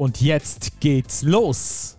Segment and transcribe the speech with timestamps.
[0.00, 1.98] Und jetzt geht's los!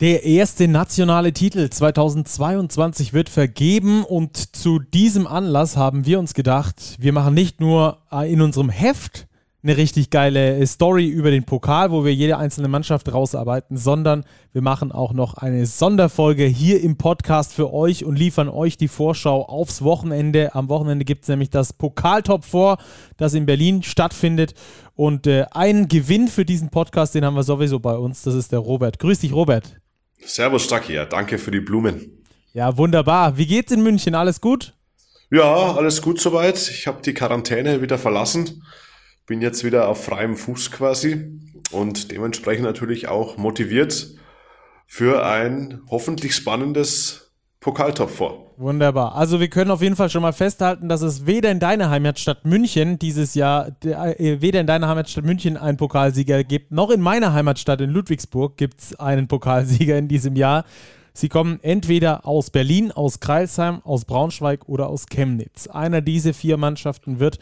[0.00, 6.96] Der erste nationale Titel 2022 wird vergeben und zu diesem Anlass haben wir uns gedacht,
[6.98, 9.26] wir machen nicht nur in unserem Heft
[9.66, 14.62] eine richtig geile Story über den Pokal, wo wir jede einzelne Mannschaft rausarbeiten, sondern wir
[14.62, 19.42] machen auch noch eine Sonderfolge hier im Podcast für euch und liefern euch die Vorschau
[19.42, 20.54] aufs Wochenende.
[20.54, 22.78] Am Wochenende gibt es nämlich das Pokaltop vor,
[23.16, 24.54] das in Berlin stattfindet.
[24.94, 28.22] Und äh, ein Gewinn für diesen Podcast, den haben wir sowieso bei uns.
[28.22, 29.00] Das ist der Robert.
[29.00, 29.80] Grüß dich, Robert.
[30.24, 30.94] Servus, Stacki.
[30.94, 32.22] Ja, danke für die Blumen.
[32.54, 33.36] Ja, wunderbar.
[33.36, 34.14] Wie geht's in München?
[34.14, 34.74] Alles gut?
[35.32, 36.56] Ja, alles gut soweit.
[36.70, 38.62] Ich habe die Quarantäne wieder verlassen
[39.26, 41.40] bin jetzt wieder auf freiem Fuß quasi
[41.72, 44.14] und dementsprechend natürlich auch motiviert
[44.86, 48.54] für ein hoffentlich spannendes Pokaltop vor.
[48.58, 49.16] Wunderbar.
[49.16, 52.44] Also wir können auf jeden Fall schon mal festhalten, dass es weder in deiner Heimatstadt
[52.46, 57.34] München dieses Jahr, äh, weder in deiner Heimatstadt München einen Pokalsieger gibt, noch in meiner
[57.34, 60.64] Heimatstadt in Ludwigsburg gibt es einen Pokalsieger in diesem Jahr.
[61.12, 65.66] Sie kommen entweder aus Berlin, aus Kreilsheim, aus Braunschweig oder aus Chemnitz.
[65.66, 67.38] Einer dieser vier Mannschaften wird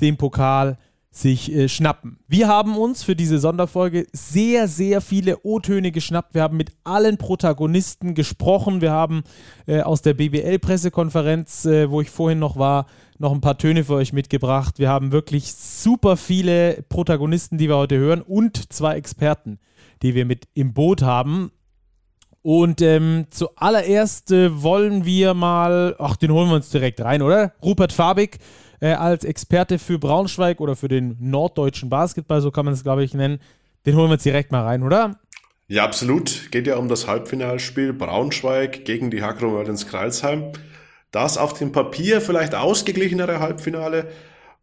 [0.00, 0.78] den Pokal
[1.16, 2.18] sich äh, schnappen.
[2.28, 6.34] Wir haben uns für diese Sonderfolge sehr, sehr viele O-Töne geschnappt.
[6.34, 8.80] Wir haben mit allen Protagonisten gesprochen.
[8.80, 9.24] Wir haben
[9.66, 12.86] äh, aus der BBL-Pressekonferenz, äh, wo ich vorhin noch war,
[13.18, 14.78] noch ein paar Töne für euch mitgebracht.
[14.78, 19.58] Wir haben wirklich super viele Protagonisten, die wir heute hören und zwei Experten,
[20.02, 21.50] die wir mit im Boot haben.
[22.42, 27.54] Und ähm, zuallererst äh, wollen wir mal, ach, den holen wir uns direkt rein, oder?
[27.60, 28.38] Rupert Fabig
[28.80, 33.04] äh, als Experte für Braunschweig oder für den norddeutschen Basketball, so kann man es, glaube
[33.04, 33.40] ich, nennen.
[33.84, 35.18] Den holen wir jetzt direkt mal rein, oder?
[35.68, 36.50] Ja, absolut.
[36.52, 40.52] Geht ja um das Halbfinalspiel Braunschweig gegen die Hakro ins Kreilsheim.
[41.10, 44.08] Das auf dem Papier vielleicht ausgeglichenere Halbfinale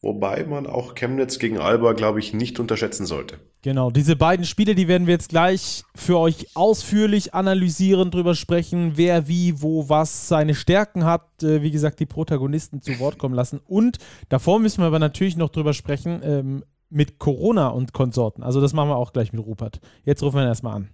[0.03, 3.39] Wobei man auch Chemnitz gegen Alba, glaube ich, nicht unterschätzen sollte.
[3.61, 8.97] Genau, diese beiden Spiele, die werden wir jetzt gleich für euch ausführlich analysieren, drüber sprechen,
[8.97, 11.41] wer wie, wo, was seine Stärken hat.
[11.41, 13.61] Äh, wie gesagt, die Protagonisten zu Wort kommen lassen.
[13.65, 13.97] Und
[14.27, 18.43] davor müssen wir aber natürlich noch drüber sprechen ähm, mit Corona und Konsorten.
[18.43, 19.79] Also das machen wir auch gleich mit Rupert.
[20.03, 20.89] Jetzt rufen wir ihn erstmal an.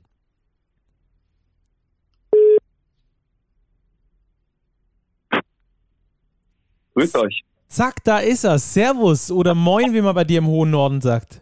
[6.94, 7.44] Grüß euch.
[7.69, 8.57] Zack, da ist er.
[8.57, 11.40] Servus oder Moin, wie man bei dir im hohen Norden sagt.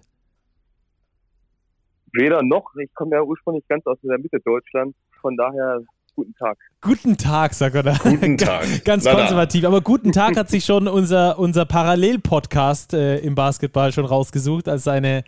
[2.11, 2.65] Weder noch.
[2.83, 4.97] Ich komme ja ursprünglich ganz aus der Mitte Deutschlands.
[5.21, 5.79] Von daher
[6.15, 6.57] guten Tag.
[6.81, 7.93] Guten Tag, sagt er da.
[8.03, 8.65] Guten Tag.
[8.83, 9.61] ganz na, konservativ.
[9.63, 9.69] Na.
[9.69, 14.83] Aber guten Tag hat sich schon unser, unser Parallel-Podcast äh, im Basketball schon rausgesucht als
[14.83, 15.23] seine,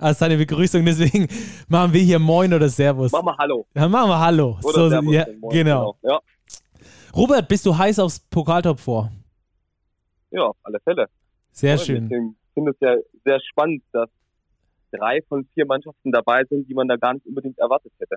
[0.00, 0.82] als seine Begrüßung.
[0.86, 1.28] Deswegen
[1.68, 3.12] machen wir hier Moin oder Servus.
[3.12, 3.66] Machen wir Hallo.
[3.74, 4.58] Dann machen wir Hallo.
[4.62, 5.96] Oder so, Servus ja, Moin, genau.
[6.02, 6.10] genau.
[6.10, 6.20] Ja.
[7.14, 9.10] Robert, bist du heiß aufs Pokaltop vor?
[10.30, 11.06] Ja, auf alle Fälle.
[11.52, 12.04] Sehr ja, schön.
[12.04, 14.08] Ich finde es ja sehr spannend, dass
[14.90, 18.16] drei von vier Mannschaften dabei sind, die man da gar nicht unbedingt erwartet hätte.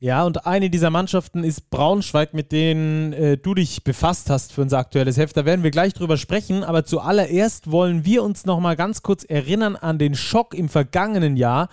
[0.00, 4.60] Ja, und eine dieser Mannschaften ist Braunschweig, mit denen äh, du dich befasst hast für
[4.60, 5.36] unser aktuelles Heft.
[5.36, 6.62] Da werden wir gleich drüber sprechen.
[6.62, 11.36] Aber zuallererst wollen wir uns noch mal ganz kurz erinnern an den Schock im vergangenen
[11.36, 11.68] Jahr,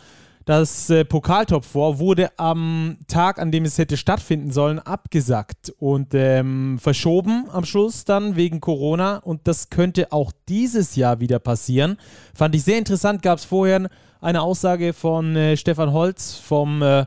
[0.46, 6.14] das äh, Pokaltop vor wurde am Tag, an dem es hätte stattfinden sollen, abgesagt und
[6.14, 9.18] ähm, verschoben am Schluss dann wegen Corona.
[9.18, 11.98] Und das könnte auch dieses Jahr wieder passieren.
[12.34, 13.22] Fand ich sehr interessant.
[13.22, 13.88] Gab es vorher
[14.20, 17.06] eine Aussage von äh, Stefan Holz, vom äh,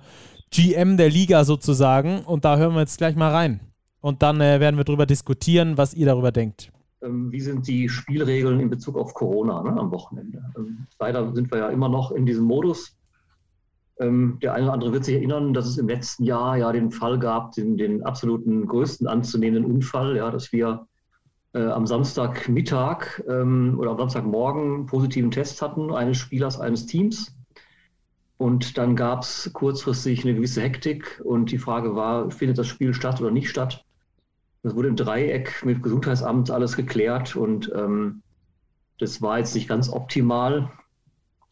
[0.50, 2.20] GM der Liga sozusagen.
[2.20, 3.60] Und da hören wir jetzt gleich mal rein.
[4.00, 6.70] Und dann äh, werden wir darüber diskutieren, was ihr darüber denkt
[7.02, 10.42] ähm, wie sind die Spielregeln in Bezug auf Corona ne, am Wochenende?
[10.56, 12.96] Ähm, leider sind wir ja immer noch in diesem Modus.
[14.00, 16.90] Ähm, der eine oder andere wird sich erinnern, dass es im letzten Jahr ja den
[16.90, 20.86] Fall gab, den, den absoluten größten anzunehmenden Unfall, ja, dass wir
[21.54, 27.36] äh, am Samstagmittag ähm, oder am Samstagmorgen positiven Test hatten, eines Spielers eines Teams.
[28.36, 32.92] Und dann gab es kurzfristig eine gewisse Hektik und die Frage war, findet das Spiel
[32.92, 33.84] statt oder nicht statt?
[34.64, 38.22] Das wurde im Dreieck mit Gesundheitsamt alles geklärt und ähm,
[38.98, 40.70] das war jetzt nicht ganz optimal,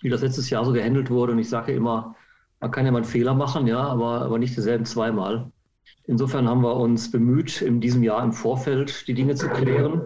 [0.00, 1.32] wie das letztes Jahr so gehandelt wurde.
[1.32, 2.16] Und ich sage immer,
[2.62, 5.50] man kann ja mal einen Fehler machen, ja, aber, aber nicht dieselben zweimal.
[6.04, 10.02] Insofern haben wir uns bemüht, in diesem Jahr im Vorfeld die Dinge zu klären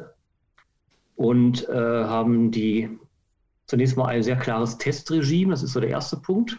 [1.17, 2.89] und äh, haben die
[3.67, 6.59] zunächst mal ein sehr klares Testregime, das ist so der erste Punkt.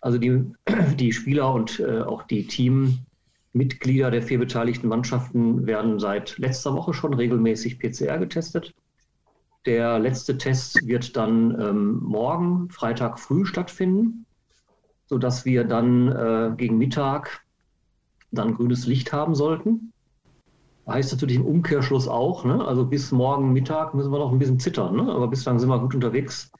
[0.00, 0.52] Also die,
[0.96, 6.92] die Spieler und äh, auch die Teammitglieder der vier beteiligten Mannschaften werden seit letzter Woche
[6.92, 8.74] schon regelmäßig PCR getestet.
[9.64, 14.26] Der letzte Test wird dann ähm, morgen, Freitag früh stattfinden,
[15.10, 17.44] sodass wir dann äh, gegen Mittag
[18.30, 19.92] dann grünes Licht haben sollten.
[20.86, 22.64] Heißt natürlich im Umkehrschluss auch, ne?
[22.64, 25.12] also bis morgen Mittag müssen wir noch ein bisschen zittern, ne?
[25.12, 26.52] aber bislang sind wir gut unterwegs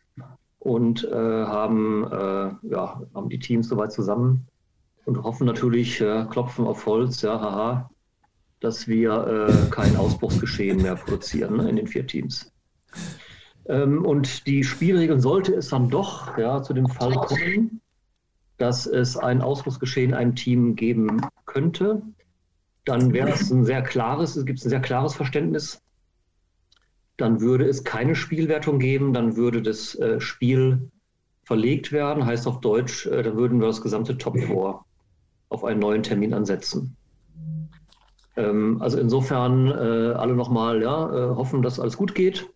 [0.58, 4.48] und äh, haben, äh, ja, haben die Teams soweit zusammen
[5.04, 7.90] und hoffen natürlich, äh, klopfen auf Holz, ja, haha,
[8.58, 12.52] dass wir äh, kein Ausbruchsgeschehen mehr produzieren ne, in den vier Teams.
[13.66, 17.80] Ähm, und die Spielregeln sollte es dann doch ja, zu dem Fall kommen,
[18.60, 22.02] dass es ein Ausbruchsgeschehen einem Team geben könnte,
[22.84, 25.82] dann wäre es ein sehr klares, es gibt ein sehr klares Verständnis
[27.20, 30.90] dann würde es keine Spielwertung geben, dann würde das äh, Spiel
[31.44, 34.80] verlegt werden, heißt auf Deutsch, äh, dann würden wir das gesamte Top 4
[35.50, 36.96] auf einen neuen Termin ansetzen.
[38.36, 42.48] Ähm, also insofern äh, alle nochmal ja, hoffen, dass alles gut geht.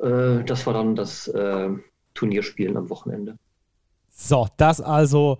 [0.00, 1.28] Das war dann das
[2.14, 3.36] Turnierspielen am Wochenende.
[4.20, 5.38] So, das also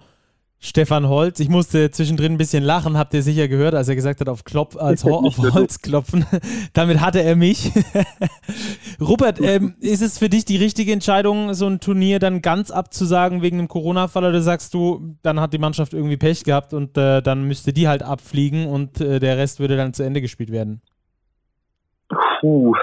[0.61, 1.41] Stefan Holz.
[1.41, 4.45] Ich musste zwischendrin ein bisschen lachen, habt ihr sicher gehört, als er gesagt hat, auf,
[4.45, 6.25] Klopf, als Ho auf Holz klopfen.
[6.75, 7.73] Damit hatte er mich.
[9.01, 13.43] Rupert, ähm, ist es für dich die richtige Entscheidung, so ein Turnier dann ganz abzusagen
[13.43, 17.21] wegen dem Corona-Fall oder sagst du, dann hat die Mannschaft irgendwie Pech gehabt und äh,
[17.21, 20.83] dann müsste die halt abfliegen und äh, der Rest würde dann zu Ende gespielt werden?
[22.41, 22.75] Puh,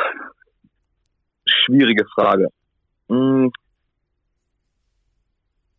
[1.46, 2.50] schwierige Frage.
[3.08, 3.50] Hm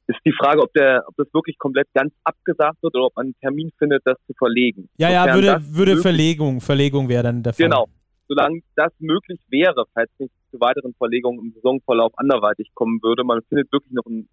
[0.07, 3.27] ist die Frage, ob der, ob das wirklich komplett ganz abgesagt wird oder ob man
[3.27, 4.89] einen Termin findet, das zu verlegen.
[4.99, 7.65] Ja, ja, würde, würde Verlegung, Verlegung wäre dann der Fall.
[7.65, 7.87] Genau.
[8.29, 13.41] Solange das möglich wäre, falls nicht zu weiteren Verlegungen im Saisonverlauf anderweitig kommen würde, man
[13.49, 14.29] findet wirklich noch einen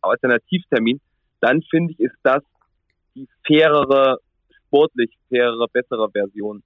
[0.00, 1.00] Alternativtermin,
[1.40, 2.42] dann finde ich, ist das
[3.14, 4.18] die fairere,
[4.66, 6.62] sportlich fairere, bessere Version.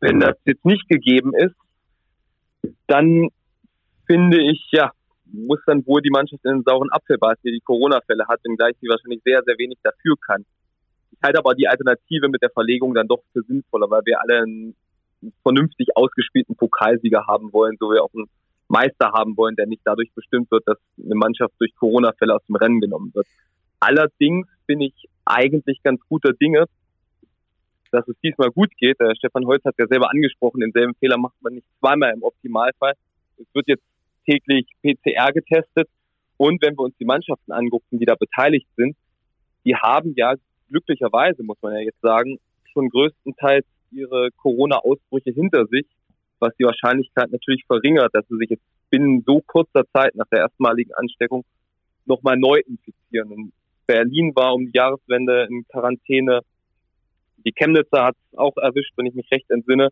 [0.00, 1.54] Wenn das jetzt nicht gegeben ist,
[2.86, 3.28] dann
[4.06, 4.90] finde ich, ja,
[5.26, 8.76] muss dann wohl die Mannschaft in den sauren Apfel beißen, die die Corona-Fälle hat, wenngleich
[8.80, 10.44] sie wahrscheinlich sehr, sehr wenig dafür kann.
[11.12, 14.42] Ich halte aber die Alternative mit der Verlegung dann doch für sinnvoller, weil wir alle
[14.42, 14.76] einen
[15.42, 18.28] vernünftig ausgespielten Pokalsieger haben wollen, so wie auch einen
[18.68, 22.56] Meister haben wollen, der nicht dadurch bestimmt wird, dass eine Mannschaft durch Corona-Fälle aus dem
[22.56, 23.26] Rennen genommen wird.
[23.80, 26.66] Allerdings bin ich eigentlich ganz guter Dinge,
[27.90, 28.98] dass es diesmal gut geht.
[29.00, 32.94] Der Stefan Holz hat ja selber angesprochen, denselben Fehler macht man nicht zweimal im Optimalfall.
[33.36, 33.84] Es wird jetzt
[34.24, 35.88] täglich PCR getestet.
[36.36, 38.96] Und wenn wir uns die Mannschaften angucken, die da beteiligt sind,
[39.64, 40.34] die haben ja
[40.68, 42.38] glücklicherweise, muss man ja jetzt sagen,
[42.72, 45.86] schon größtenteils ihre Corona-Ausbrüche hinter sich,
[46.40, 50.40] was die Wahrscheinlichkeit natürlich verringert, dass sie sich jetzt binnen so kurzer Zeit nach der
[50.40, 51.44] erstmaligen Ansteckung
[52.04, 53.30] nochmal neu infizieren.
[53.30, 53.52] Und
[53.86, 56.40] Berlin war um die Jahreswende in Quarantäne.
[57.44, 59.90] Die Chemnitzer hat es auch erwischt, wenn ich mich recht entsinne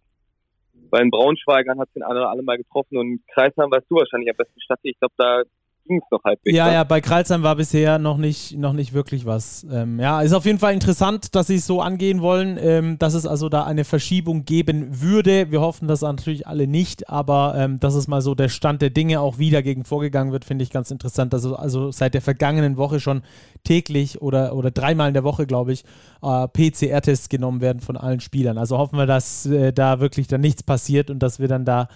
[0.92, 4.36] bei den Braunschweigern hat es den anderen mal getroffen und Kreisheim weißt du wahrscheinlich am
[4.36, 4.78] besten Stadt.
[4.82, 5.42] Ich glaube, da
[5.86, 6.56] ging es noch halbwegs.
[6.56, 9.66] Ja, ja, bei Kreilsheim war bisher noch nicht, noch nicht wirklich was.
[9.70, 13.14] Ähm, ja, ist auf jeden Fall interessant, dass sie es so angehen wollen, ähm, dass
[13.14, 15.50] es also da eine Verschiebung geben würde.
[15.50, 18.90] Wir hoffen das natürlich alle nicht, aber ähm, dass es mal so der Stand der
[18.90, 21.34] Dinge auch wieder gegen vorgegangen wird, finde ich ganz interessant.
[21.34, 23.22] Also, also seit der vergangenen Woche schon
[23.64, 25.84] täglich oder, oder dreimal in der Woche, glaube ich,
[26.22, 28.58] äh, PCR-Tests genommen werden von allen Spielern.
[28.58, 31.88] Also hoffen wir, dass äh, da wirklich dann nichts passiert und dass wir dann da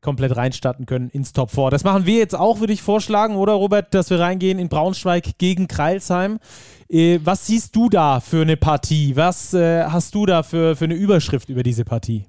[0.00, 1.70] komplett reinstarten können ins Top 4.
[1.70, 5.38] Das machen wir jetzt auch, würde ich vorschlagen, oder Robert, dass wir reingehen in Braunschweig
[5.38, 6.38] gegen Kreilsheim.
[6.88, 9.16] Äh, was siehst du da für eine Partie?
[9.16, 12.26] Was äh, hast du da für, für eine Überschrift über diese Partie?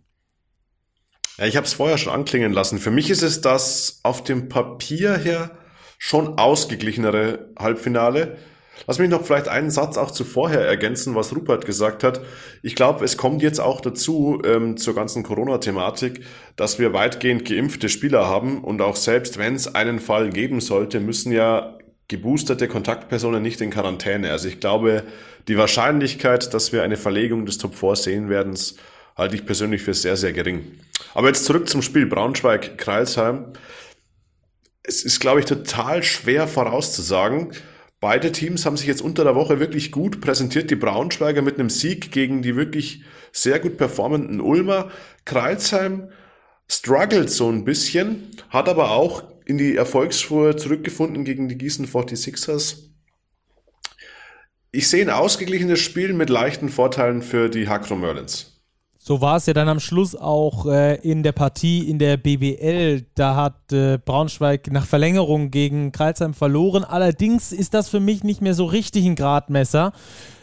[1.38, 2.79] Ja, ich habe es vorher schon anklingen lassen.
[2.79, 5.51] Für mich ist es das auf dem Papier her
[6.00, 8.38] schon ausgeglichenere Halbfinale.
[8.86, 12.22] Lass mich noch vielleicht einen Satz auch zuvorher ergänzen, was Rupert gesagt hat.
[12.62, 16.22] Ich glaube, es kommt jetzt auch dazu ähm, zur ganzen Corona-Thematik,
[16.55, 21.00] dass wir weitgehend geimpfte Spieler haben und auch selbst wenn es einen Fall geben sollte,
[21.00, 24.31] müssen ja geboosterte Kontaktpersonen nicht in Quarantäne.
[24.31, 25.03] Also ich glaube,
[25.48, 28.57] die Wahrscheinlichkeit, dass wir eine Verlegung des Top 4 sehen werden,
[29.17, 30.79] halte ich persönlich für sehr, sehr gering.
[31.13, 33.53] Aber jetzt zurück zum Spiel Braunschweig-Kreilsheim.
[34.84, 37.51] Es ist, glaube ich, total schwer vorauszusagen,
[37.99, 40.69] Beide Teams haben sich jetzt unter der Woche wirklich gut präsentiert.
[40.69, 44.91] Die Braunschweiger mit einem Sieg gegen die wirklich sehr gut performenden Ulmer.
[45.25, 46.11] Kreilsheim
[46.69, 52.89] struggelt so ein bisschen, hat aber auch in die Erfolgsspur zurückgefunden gegen die Gießen 46ers.
[54.71, 58.56] Ich sehe ein ausgeglichenes Spiel mit leichten Vorteilen für die Hakro Merlins.
[59.07, 63.05] So war es ja dann am Schluss auch äh, in der Partie in der BBL.
[63.15, 66.83] Da hat äh, Braunschweig nach Verlängerung gegen Kreilsheim verloren.
[66.83, 69.93] Allerdings ist das für mich nicht mehr so richtig ein Gradmesser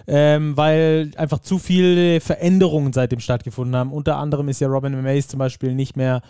[0.06, 3.92] ähm, weil einfach zu viele Veränderungen seitdem stattgefunden haben.
[3.92, 6.22] Unter anderem ist ja Robin Mays zum Beispiel nicht mehr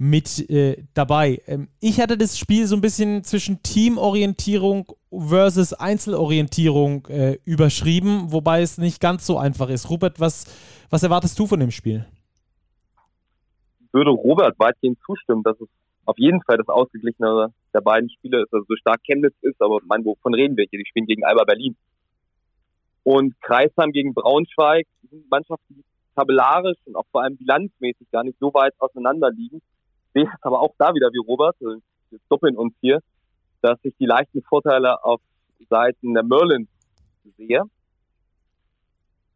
[0.00, 1.42] mit äh, dabei.
[1.46, 8.62] Ähm, ich hatte das Spiel so ein bisschen zwischen Teamorientierung versus Einzelorientierung äh, überschrieben, wobei
[8.62, 9.90] es nicht ganz so einfach ist.
[9.90, 10.46] Robert, was,
[10.88, 12.06] was erwartest du von dem Spiel?
[13.92, 15.68] Würde Robert weitgehend zustimmen, dass es
[16.06, 19.80] auf jeden Fall das ausgeglichenere der beiden Spiele ist, also so stark Chemnitz ist, aber
[19.84, 20.78] mein, wovon reden wir hier?
[20.78, 21.76] Die spielen gegen Alba Berlin.
[23.02, 25.84] Und Kreisheim gegen Braunschweig sind Mannschaften, die
[26.16, 29.60] tabellarisch und auch vor allem bilanzmäßig gar nicht so weit auseinander liegen.
[30.14, 33.00] Sehe es aber auch da wieder wie Robert, also wir doppeln uns hier,
[33.62, 35.20] dass ich die leichten Vorteile auf
[35.68, 36.68] Seiten der Merlin
[37.36, 37.62] sehe.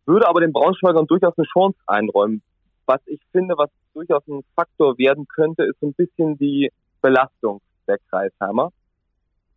[0.07, 2.43] Würde aber den Braunschweigern durchaus eine Chance einräumen.
[2.87, 7.99] Was ich finde, was durchaus ein Faktor werden könnte, ist ein bisschen die Belastung der
[8.11, 8.71] Kreisheimer.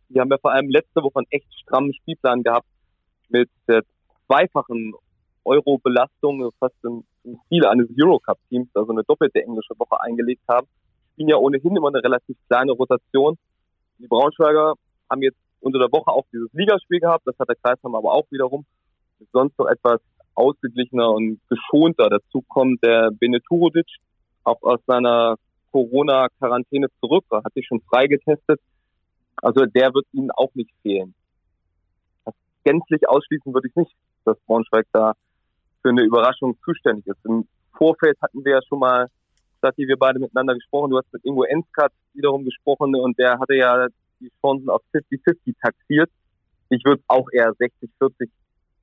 [0.08, 2.66] Die haben ja vor allem letzte Woche einen echt strammen Spielplan gehabt
[3.28, 3.82] mit der
[4.26, 4.94] zweifachen
[5.44, 7.04] Euro-Belastung fast im
[7.46, 10.66] Stil eines Eurocup-Teams, also eine doppelte englische Woche eingelegt haben.
[11.18, 13.36] Spielen ja ohnehin immer eine relativ kleine Rotation.
[13.98, 14.74] Die Braunschweiger
[15.10, 18.24] haben jetzt unter der Woche auch dieses Ligaspiel gehabt, das hat der Kreisheim aber auch
[18.30, 18.64] wiederum.
[19.32, 20.00] Sonst noch etwas
[20.34, 22.08] ausgeglichener und geschonter.
[22.08, 23.88] Dazu kommt der Beneturovic,
[24.44, 25.34] auch aus seiner
[25.72, 28.60] Corona-Quarantäne zurück, er hat sich schon freigetestet.
[29.42, 31.14] Also der wird ihnen auch nicht fehlen.
[32.24, 33.92] Das gänzlich ausschließen würde ich nicht
[34.24, 35.14] dass Braunschweig da
[35.82, 37.24] für eine Überraschung zuständig ist.
[37.24, 39.08] Im Vorfeld hatten wir ja schon mal,
[39.58, 40.90] Stati, wir beide miteinander gesprochen.
[40.90, 43.86] Du hast mit Ingo Enskat wiederum gesprochen und der hatte ja
[44.20, 46.10] die Chancen auf 50-50 taxiert.
[46.70, 48.28] Ich würde auch eher 60-40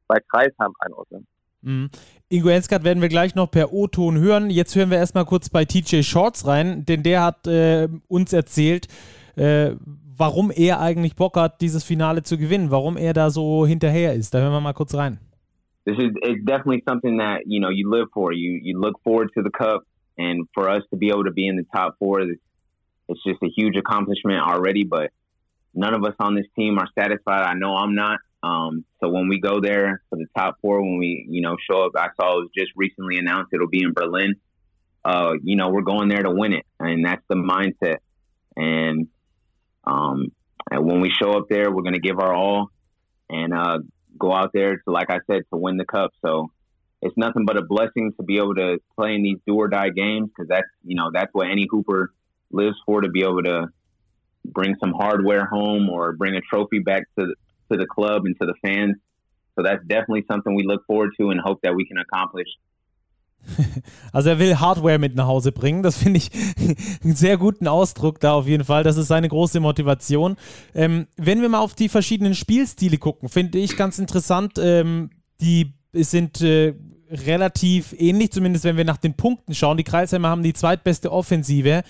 [0.07, 1.27] bei Kreisheim einordnen.
[1.61, 1.89] Mhm.
[2.29, 4.49] Ingo Enskat werden wir gleich noch per O-Ton hören.
[4.49, 8.87] Jetzt hören wir erstmal kurz bei TJ Shorts rein, denn der hat äh, uns erzählt,
[9.35, 9.71] äh,
[10.17, 14.33] warum er eigentlich Bock hat, dieses Finale zu gewinnen, warum er da so hinterher ist.
[14.33, 15.19] Da hören wir mal kurz rein.
[15.85, 18.33] this is it's definitely something that you know you live for.
[18.33, 19.83] You you look forward to the cup,
[20.17, 23.49] and for us to be able to be in the top four, it's just a
[23.55, 24.83] huge accomplishment already.
[24.83, 25.11] But
[25.73, 27.43] none of us on this team are satisfied.
[27.43, 28.19] I know I'm not.
[28.43, 31.85] Um, so when we go there for the top four, when we you know show
[31.85, 34.35] up, I saw it was just recently announced it'll be in Berlin.
[35.03, 37.97] Uh, you know we're going there to win it, and that's the mindset.
[38.55, 39.07] And
[39.83, 40.31] um,
[40.71, 42.71] and when we show up there, we're going to give our all,
[43.29, 43.79] and uh,
[44.17, 46.11] go out there to, like I said, to win the cup.
[46.23, 46.51] So
[47.05, 49.89] it's nothing but a blessing to be able to play in these do or die
[49.89, 52.13] games because that's you know that's what any hooper
[52.51, 53.67] lives for to be able to
[54.43, 57.35] bring some hardware home or bring a trophy back to the,
[57.71, 58.95] to the club and to the fans.
[59.55, 62.47] So that's definitely something we look forward to and hope that we can accomplish
[64.11, 65.83] Also er will Hardware mit nach Hause bringen.
[65.83, 66.31] Das finde ich
[67.03, 68.83] einen sehr guten Ausdruck da auf jeden Fall.
[68.83, 70.35] Das ist seine große Motivation.
[70.73, 74.53] Ähm, wenn wir mal auf die verschiedenen Spielstile gucken, finde ich ganz interessant.
[74.57, 75.09] Ähm,
[75.41, 76.73] die sind äh,
[77.11, 79.77] relativ ähnlich, zumindest wenn wir nach den Punkten schauen.
[79.77, 81.83] Die Kreisheimer haben die zweitbeste Offensive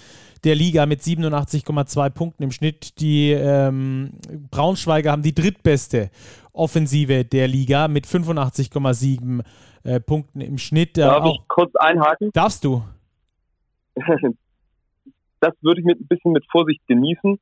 [0.44, 3.00] der Liga mit 87,2 Punkten im Schnitt.
[3.00, 4.12] Die ähm,
[4.52, 6.10] Braunschweiger haben die drittbeste
[6.54, 9.44] Offensive der Liga mit 85,7
[9.84, 10.98] äh, Punkten im Schnitt.
[10.98, 12.30] Darf auch, ich kurz einhaken?
[12.34, 12.84] Darfst du?
[15.40, 17.40] das würde ich mit ein bisschen mit Vorsicht genießen,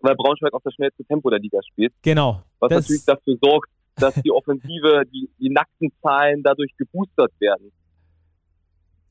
[0.00, 1.92] weil Braunschweig auch das schnellste Tempo der Liga spielt.
[2.02, 2.42] Genau.
[2.60, 7.70] Was natürlich dafür sorgt, dass die Offensive, die, die nackten Zahlen dadurch geboostert werden.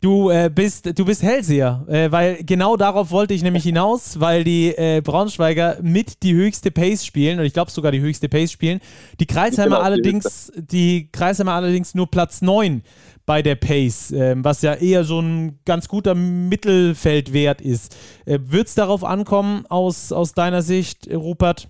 [0.03, 4.43] Du äh, bist, du bist Hellseher, äh, weil genau darauf wollte ich nämlich hinaus, weil
[4.43, 8.51] die äh, Braunschweiger mit die höchste Pace spielen und ich glaube sogar die höchste Pace
[8.51, 8.81] spielen.
[9.21, 12.83] Die Kreisheimer allerdings, die Kreisheimer allerdings nur Platz 9
[13.25, 17.95] bei der Pace, ähm, was ja eher so ein ganz guter Mittelfeldwert ist.
[18.25, 21.69] Äh, Wird es darauf ankommen, aus, aus deiner Sicht, Rupert?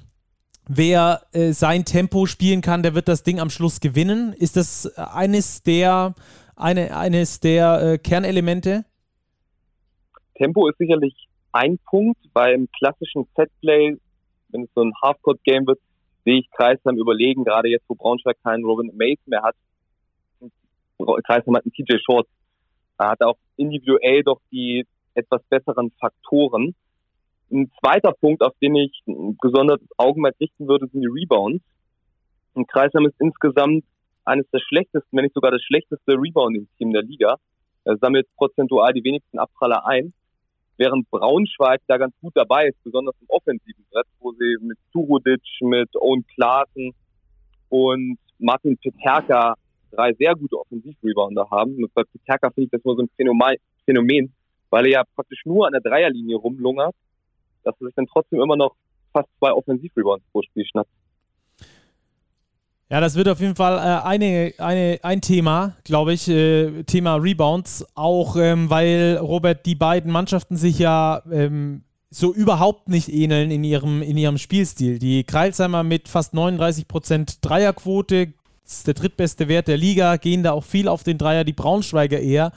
[0.68, 4.34] Wer äh, sein Tempo spielen kann, der wird das Ding am Schluss gewinnen.
[4.34, 6.16] Ist das eines der
[6.56, 8.86] eine, eines der äh, Kernelemente?
[10.36, 12.18] Tempo ist sicherlich ein Punkt.
[12.34, 13.98] Beim klassischen Setplay,
[14.50, 15.80] wenn es so ein Halfcourt-Game wird,
[16.26, 19.56] sehe ich Kreisheim überlegen, gerade jetzt, wo Braunschweig keinen Robin Mace mehr hat.
[21.26, 22.28] Kreisheim hat einen TJ Short.
[22.98, 26.76] Er hat auch individuell doch die etwas besseren Faktoren.
[27.52, 31.64] Ein zweiter Punkt, auf den ich ein gesondertes Augenmerk richten würde, sind die Rebounds.
[32.54, 33.84] Und Kreisheim ist insgesamt
[34.26, 37.36] eines der schlechtesten, wenn nicht sogar das schlechteste Rebounding-Team der Liga.
[37.84, 40.14] Er sammelt prozentual die wenigsten Abpraller ein,
[40.78, 45.42] während Braunschweig da ganz gut dabei ist, besonders im offensiven Brett, wo sie mit Turudic,
[45.62, 46.94] mit Owen Klaassen
[47.70, 49.56] und Martin Peterka
[49.92, 51.76] drei sehr gute Offensiv-Rebounder haben.
[51.84, 53.10] Und bei Pitaka finde ich das nur so ein
[53.86, 54.34] Phänomen,
[54.70, 56.96] weil er ja praktisch nur an der Dreierlinie rumlungert,
[57.64, 58.76] dass er sich dann trotzdem immer noch
[59.12, 60.90] fast zwei Offensiv-Rebounds pro Spiel schnappt.
[62.90, 67.16] Ja, das wird auf jeden Fall äh, eine, eine, ein Thema, glaube ich, äh, Thema
[67.16, 73.50] Rebounds, auch ähm, weil Robert die beiden Mannschaften sich ja ähm, so überhaupt nicht ähneln
[73.50, 75.00] in ihrem, in ihrem Spielstil.
[75.00, 78.34] Die Kreilsheimer mit fast 39% Dreierquote
[78.66, 81.52] das ist der drittbeste Wert der Liga, gehen da auch viel auf den Dreier, die
[81.52, 82.54] Braunschweiger eher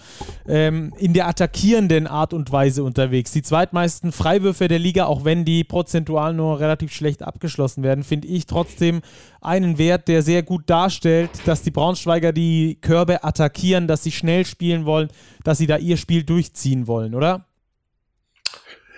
[0.46, 3.32] ähm, in der attackierenden Art und Weise unterwegs.
[3.32, 8.28] Die zweitmeisten Freiwürfe der Liga, auch wenn die prozentual nur relativ schlecht abgeschlossen werden, finde
[8.28, 9.00] ich trotzdem
[9.40, 14.46] einen Wert, der sehr gut darstellt, dass die Braunschweiger die Körbe attackieren, dass sie schnell
[14.46, 15.08] spielen wollen,
[15.42, 17.46] dass sie da ihr Spiel durchziehen wollen, oder?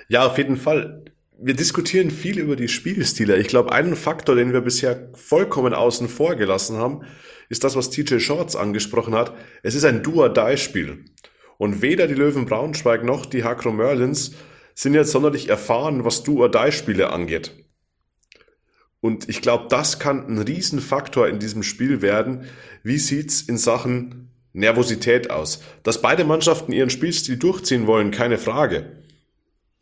[0.08, 1.04] Ja, auf jeden Fall
[1.40, 3.38] wir diskutieren viel über die Spielstile.
[3.38, 7.02] Ich glaube, einen Faktor, den wir bisher vollkommen außen vor gelassen haben,
[7.48, 9.34] ist das, was TJ Shorts angesprochen hat.
[9.62, 11.04] Es ist ein Do-or-Die-Spiel.
[11.56, 14.32] Und weder die Löwen Braunschweig noch die Hakro Merlins
[14.74, 17.52] sind jetzt sonderlich erfahren, was Do-or-Die-Spiele angeht.
[19.00, 22.46] Und ich glaube, das kann ein Riesenfaktor in diesem Spiel werden.
[22.82, 25.62] Wie sieht's in Sachen Nervosität aus?
[25.84, 29.04] Dass beide Mannschaften ihren Spielstil durchziehen wollen, keine Frage.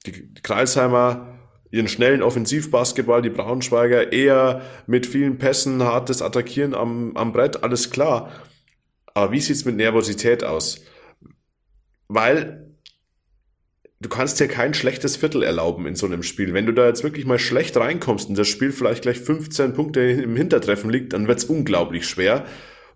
[0.04, 1.35] Die Kreisheimer
[1.70, 7.90] ihren schnellen Offensivbasketball, die Braunschweiger eher mit vielen Pässen, hartes Attackieren am, am Brett, alles
[7.90, 8.30] klar.
[9.14, 10.84] Aber wie sieht's mit Nervosität aus?
[12.08, 12.66] Weil
[14.00, 16.54] du kannst dir kein schlechtes Viertel erlauben in so einem Spiel.
[16.54, 20.00] Wenn du da jetzt wirklich mal schlecht reinkommst und das Spiel vielleicht gleich 15 Punkte
[20.00, 22.44] im Hintertreffen liegt, dann wird's unglaublich schwer.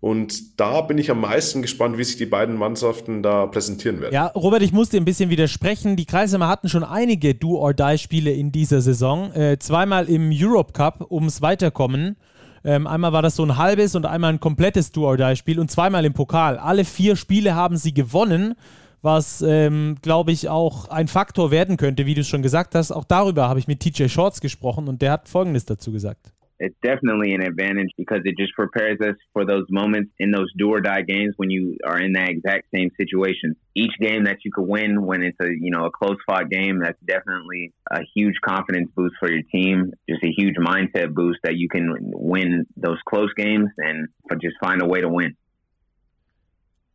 [0.00, 4.14] Und da bin ich am meisten gespannt, wie sich die beiden Mannschaften da präsentieren werden.
[4.14, 5.96] Ja, Robert, ich muss dir ein bisschen widersprechen.
[5.96, 9.30] Die Kreisheimer hatten schon einige Do-or-Die-Spiele in dieser Saison.
[9.34, 12.16] Äh, zweimal im Europe Cup ums Weiterkommen.
[12.64, 16.14] Ähm, einmal war das so ein halbes und einmal ein komplettes Do-or-Die-Spiel und zweimal im
[16.14, 16.56] Pokal.
[16.56, 18.54] Alle vier Spiele haben sie gewonnen,
[19.02, 22.90] was, ähm, glaube ich, auch ein Faktor werden könnte, wie du es schon gesagt hast.
[22.90, 26.32] Auch darüber habe ich mit TJ Shorts gesprochen und der hat Folgendes dazu gesagt.
[26.60, 30.68] It's definitely an advantage because it just prepares us for those moments in those do
[30.68, 33.56] or die games when you are in that exact same situation.
[33.74, 36.80] Each game that you could win when it's a you know a close fought game,
[36.82, 39.92] that's definitely a huge confidence boost for your team.
[40.08, 44.08] Just a huge mindset boost that you can win those close games and
[44.40, 45.36] just find a way to win.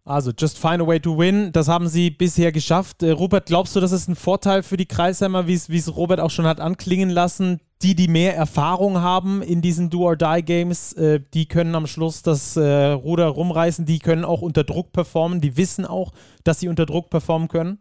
[0.07, 1.51] Also, just find a way to win.
[1.51, 3.01] Das haben sie bisher geschafft.
[3.01, 6.29] Äh, Robert, glaubst du, das ist ein Vorteil für die Kreisheimer, wie es Robert auch
[6.29, 7.59] schon hat anklingen lassen?
[7.81, 12.91] Die, die mehr Erfahrung haben in diesen Do-or-Die-Games, äh, die können am Schluss das äh,
[12.91, 13.85] Ruder rumreißen.
[13.85, 15.41] Die können auch unter Druck performen.
[15.41, 17.79] Die wissen auch, dass sie unter Druck performen können.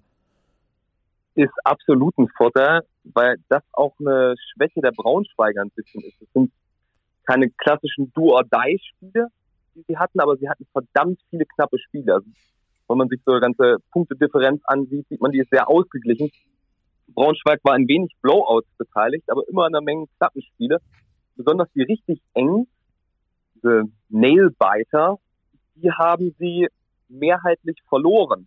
[1.37, 6.21] Ist absolut ein Vorteil, weil das auch eine Schwäche der Braunschweiger ein bisschen ist.
[6.21, 6.51] Es sind
[7.25, 9.29] keine klassischen Do-or-Die-Spiele,
[9.75, 12.15] die sie hatten, aber sie hatten verdammt viele knappe Spiele.
[12.15, 12.27] Also,
[12.89, 16.31] wenn man sich so eine ganze Punktedifferenz ansieht, sieht man, die ist sehr ausgeglichen.
[17.09, 20.79] Braunschweig war ein wenig Blowouts beteiligt, aber immer an einer Menge knappen Spiele.
[21.37, 22.67] Besonders die richtig eng,
[23.57, 25.19] diese Nailbiter,
[25.77, 26.69] die haben sie
[27.09, 28.47] mehrheitlich verloren.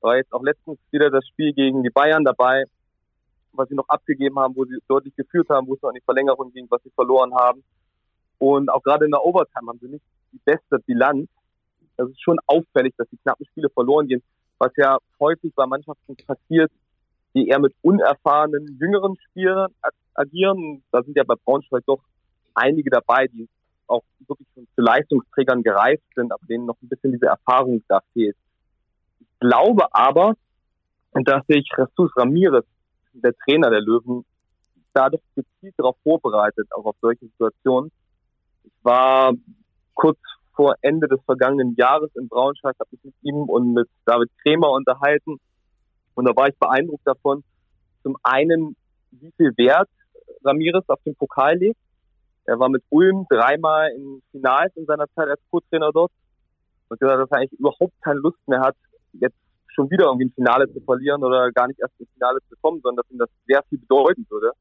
[0.00, 2.64] War jetzt auch letztens wieder das Spiel gegen die Bayern dabei,
[3.52, 6.04] was sie noch abgegeben haben, wo sie deutlich geführt haben, wo es noch in die
[6.04, 7.62] Verlängerung ging, was sie verloren haben.
[8.38, 11.28] Und auch gerade in der Overtime haben sie nicht die beste Bilanz.
[11.96, 14.22] Das ist schon auffällig, dass die knappen Spiele verloren gehen,
[14.58, 16.70] was ja häufig bei Mannschaften passiert,
[17.36, 19.70] die eher mit unerfahrenen, jüngeren Spielern
[20.14, 20.82] agieren.
[20.90, 22.00] Da sind ja bei Braunschweig doch
[22.54, 23.48] einige dabei, die
[23.86, 28.00] auch wirklich schon zu Leistungsträgern gereift sind, aber denen noch ein bisschen diese Erfahrung da
[28.12, 28.36] fehlt.
[29.20, 30.34] Ich glaube aber,
[31.12, 32.64] dass sich Jesus Ramirez,
[33.12, 34.24] der Trainer der Löwen,
[34.92, 37.92] dadurch gezielt darauf vorbereitet, auch auf solche Situationen.
[38.64, 39.32] Ich war
[39.94, 40.18] kurz
[40.54, 44.70] vor Ende des vergangenen Jahres in Braunschweig, habe mich mit ihm und mit David Krämer
[44.72, 45.36] unterhalten.
[46.16, 47.44] Und da war ich beeindruckt davon,
[48.02, 48.74] zum einen,
[49.12, 49.88] wie viel Wert
[50.44, 51.78] Ramirez auf den Pokal legt.
[52.46, 56.12] Er war mit Ulm dreimal in Finals in seiner Zeit als Co-Trainer dort
[56.88, 58.76] und gesagt, dass er eigentlich überhaupt keine Lust mehr hat,
[59.12, 59.36] jetzt
[59.68, 62.80] schon wieder irgendwie ein Finale zu verlieren oder gar nicht erst ins Finale zu kommen,
[62.82, 64.52] sondern dass ihm das sehr viel bedeuten würde.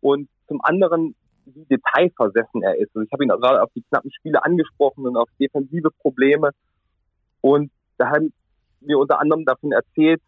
[0.00, 1.14] Und zum anderen
[1.54, 2.94] wie detailversessen er ist.
[2.94, 6.50] Also ich habe ihn gerade auf die knappen Spiele angesprochen und auf defensive Probleme.
[7.40, 8.32] Und da haben
[8.80, 10.20] wir unter anderem davon erzählt,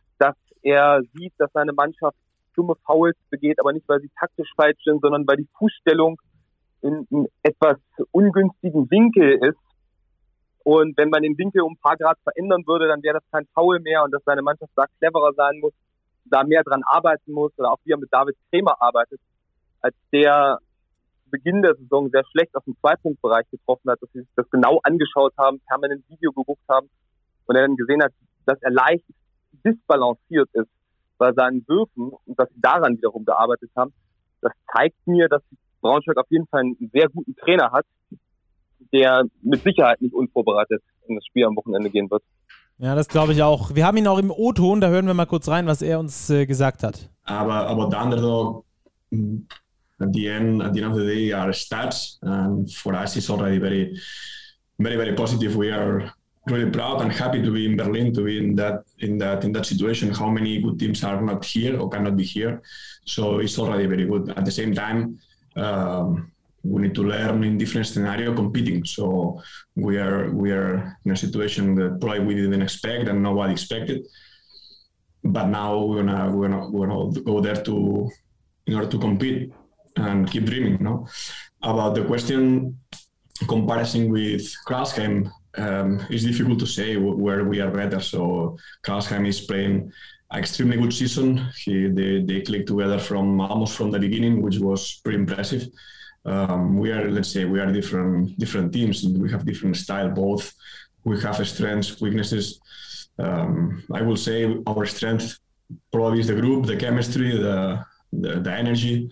[0.62, 2.16] er sieht, dass seine Mannschaft
[2.54, 6.20] dumme Fouls begeht, aber nicht, weil sie taktisch falsch sind, sondern weil die Fußstellung
[6.82, 7.78] in einem etwas
[8.10, 9.58] ungünstigen Winkel ist.
[10.62, 13.46] Und wenn man den Winkel um ein paar Grad verändern würde, dann wäre das kein
[13.54, 15.72] Foul mehr und dass seine Mannschaft da cleverer sein muss,
[16.24, 19.20] da mehr dran arbeiten muss oder auch wie er mit David Krämer arbeitet,
[19.80, 20.58] als der
[21.30, 24.80] Beginn der Saison sehr schlecht aus dem Zweipunktbereich getroffen hat, dass sie sich das genau
[24.82, 26.90] angeschaut haben, permanent Video geguckt haben
[27.46, 28.12] und er dann gesehen hat,
[28.46, 29.04] dass er leicht
[29.64, 30.68] disbalanciert ist
[31.18, 33.92] bei seinen Würfen und dass sie daran wiederum gearbeitet haben.
[34.40, 35.42] Das zeigt mir, dass
[35.80, 37.84] Braunschweig auf jeden Fall einen sehr guten Trainer hat,
[38.92, 42.22] der mit Sicherheit nicht unvorbereitet in das Spiel am Wochenende gehen wird.
[42.78, 43.74] Ja, das glaube ich auch.
[43.74, 46.30] Wir haben ihn auch im O-Ton, da hören wir mal kurz rein, was er uns
[46.30, 47.10] äh, gesagt hat.
[47.24, 48.64] Aber about the underdog,
[49.10, 49.40] mm,
[49.98, 53.28] at the end, at the end of the day, are stats, and for us, it's
[53.28, 54.00] already very,
[54.78, 55.54] very, very positive.
[55.56, 56.10] We are
[56.50, 59.52] really proud and happy to be in Berlin, to be in that in that in
[59.52, 60.12] that situation.
[60.12, 62.62] How many good teams are not here or cannot be here?
[63.04, 64.30] So it's already very good.
[64.36, 65.18] At the same time.
[65.56, 66.32] Um,
[66.62, 68.84] we need to learn in different scenario competing.
[68.84, 69.40] So
[69.76, 74.06] we are we are in a situation that probably we didn't expect and nobody expected.
[75.24, 78.10] But now we're gonna we're gonna, we're gonna go there to
[78.66, 79.52] in order to compete
[79.96, 80.78] and keep dreaming.
[80.80, 81.06] No,
[81.62, 82.78] about the question
[83.48, 88.00] comparison with Krasheim, um, it's difficult to say where we are better.
[88.00, 89.92] So Krasheim is playing
[90.34, 91.48] extremely good season.
[91.56, 95.68] He they, they clicked together from almost from the beginning, which was pretty impressive.
[96.24, 99.04] Um, we are let's say we are different different teams.
[99.04, 100.52] We have different style both.
[101.04, 102.60] We have strengths weaknesses.
[103.18, 105.38] Um, i will say our strength
[105.92, 109.10] probably is the group the chemistry the the, the energy.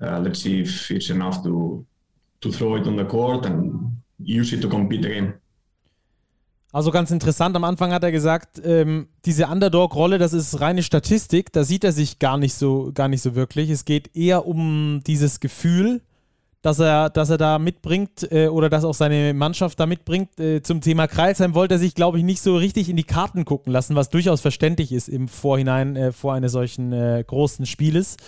[0.00, 1.84] Uh, let's see if it's enough to
[2.40, 5.38] to throw it on the court and use it to compete again
[6.76, 11.50] Also ganz interessant, am Anfang hat er gesagt, ähm, diese Underdog-Rolle, das ist reine Statistik,
[11.50, 13.70] da sieht er sich gar nicht so, gar nicht so wirklich.
[13.70, 16.02] Es geht eher um dieses Gefühl,
[16.60, 20.38] dass er, dass er da mitbringt äh, oder dass auch seine Mannschaft da mitbringt.
[20.38, 23.46] Äh, zum Thema Kreilsheim wollte er sich, glaube ich, nicht so richtig in die Karten
[23.46, 28.18] gucken lassen, was durchaus verständlich ist im Vorhinein äh, vor eines solchen äh, großen Spieles.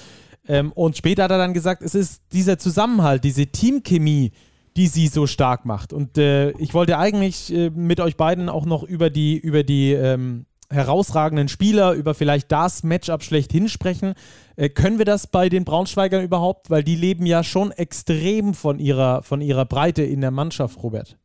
[0.48, 4.32] Ähm, und später hat er dann gesagt, es ist dieser Zusammenhalt, diese Teamchemie,
[4.78, 5.92] die sie so stark macht.
[5.92, 9.92] Und äh, ich wollte eigentlich äh, mit euch beiden auch noch über die, über die
[9.92, 14.14] ähm, herausragenden Spieler, über vielleicht das Matchup schlechthin sprechen.
[14.54, 16.70] Äh, können wir das bei den Braunschweigern überhaupt?
[16.70, 21.18] Weil die leben ja schon extrem von ihrer, von ihrer Breite in der Mannschaft, Robert.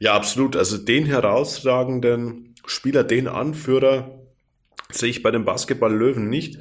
[0.00, 0.56] Ja, absolut.
[0.56, 4.22] Also den herausragenden Spieler, den Anführer
[4.90, 6.60] sehe ich bei den Basketball-Löwen nicht.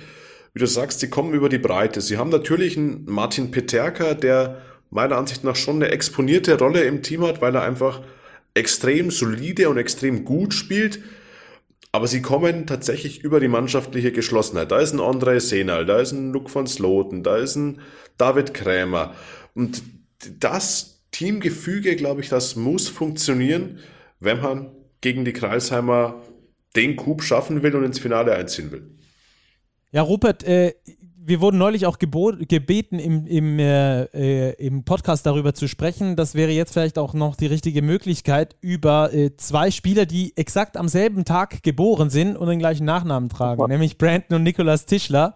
[0.51, 2.01] Wie du sagst, sie kommen über die Breite.
[2.01, 7.03] Sie haben natürlich einen Martin Peterka, der meiner Ansicht nach schon eine exponierte Rolle im
[7.03, 8.01] Team hat, weil er einfach
[8.53, 10.99] extrem solide und extrem gut spielt.
[11.91, 14.71] Aber sie kommen tatsächlich über die mannschaftliche Geschlossenheit.
[14.71, 17.81] Da ist ein André Senal, da ist ein Luke von Sloten, da ist ein
[18.17, 19.15] David Krämer.
[19.55, 19.81] Und
[20.39, 23.79] das Teamgefüge, glaube ich, das muss funktionieren,
[24.19, 24.71] wenn man
[25.01, 26.21] gegen die Kreisheimer
[26.75, 28.91] den Coup schaffen will und ins Finale einziehen will.
[29.91, 30.73] Ja, Rupert, äh,
[31.27, 36.15] wir wurden neulich auch gebeten, im, im, äh, äh, im Podcast darüber zu sprechen.
[36.15, 40.77] Das wäre jetzt vielleicht auch noch die richtige Möglichkeit, über äh, zwei Spieler, die exakt
[40.77, 43.67] am selben Tag geboren sind und den gleichen Nachnamen tragen, ja.
[43.67, 45.35] nämlich Brandon und Nicolas Tischler.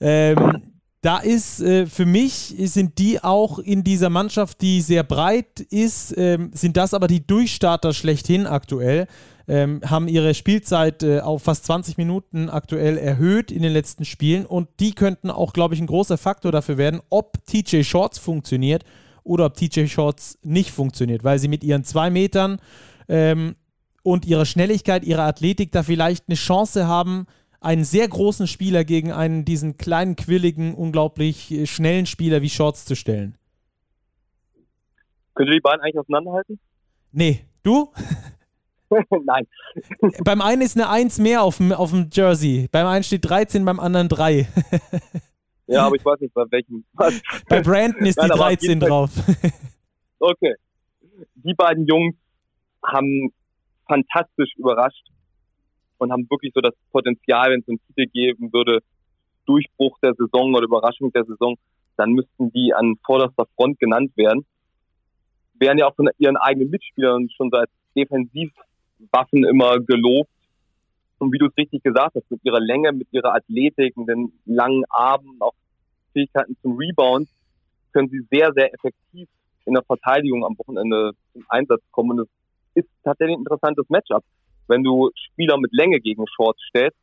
[0.00, 0.62] Ähm,
[1.00, 6.16] da ist äh, für mich, sind die auch in dieser Mannschaft, die sehr breit ist,
[6.16, 9.08] ähm, sind das aber die Durchstarter schlechthin aktuell
[9.46, 14.46] ähm, haben ihre Spielzeit äh, auf fast 20 Minuten aktuell erhöht in den letzten Spielen
[14.46, 18.84] und die könnten auch, glaube ich, ein großer Faktor dafür werden, ob TJ Shorts funktioniert
[19.22, 22.60] oder ob TJ Shorts nicht funktioniert, weil sie mit ihren zwei Metern
[23.08, 23.56] ähm,
[24.02, 27.26] und ihrer Schnelligkeit, ihrer Athletik da vielleicht eine Chance haben,
[27.60, 32.84] einen sehr großen Spieler gegen einen diesen kleinen, quilligen, unglaublich äh, schnellen Spieler wie Shorts
[32.84, 33.36] zu stellen.
[35.34, 36.60] Könnt ihr die beiden eigentlich auseinanderhalten?
[37.12, 37.44] Nee.
[37.62, 37.92] Du?
[39.24, 39.46] Nein.
[40.24, 42.68] beim einen ist eine 1 mehr auf dem, auf dem Jersey.
[42.70, 44.48] Beim einen steht 13, beim anderen 3.
[45.66, 46.84] ja, aber ich weiß nicht, bei welchem.
[46.92, 47.20] Was.
[47.48, 49.10] Bei Brandon ist Nein, die 13 drauf.
[50.18, 50.54] okay.
[51.34, 52.14] Die beiden Jungs
[52.84, 53.32] haben
[53.86, 55.06] fantastisch überrascht
[55.98, 58.80] und haben wirklich so das Potenzial, wenn es einen Titel geben würde,
[59.46, 61.56] Durchbruch der Saison oder Überraschung der Saison,
[61.96, 64.44] dann müssten die an vorderster Front genannt werden.
[65.54, 68.50] Werden ja auch von ihren eigenen Mitspielern schon seit defensiv
[69.12, 70.30] Waffen immer gelobt.
[71.18, 74.32] Und wie du es richtig gesagt hast, mit ihrer Länge, mit ihrer Athletik, mit den
[74.44, 75.54] langen Armen, auch
[76.12, 77.28] Fähigkeiten zum Rebound,
[77.92, 79.28] können sie sehr, sehr effektiv
[79.64, 82.18] in der Verteidigung am Wochenende zum Einsatz kommen.
[82.18, 82.28] Und
[82.74, 84.24] es ist tatsächlich ein interessantes Matchup,
[84.66, 86.96] wenn du Spieler mit Länge gegen Shorts stellst,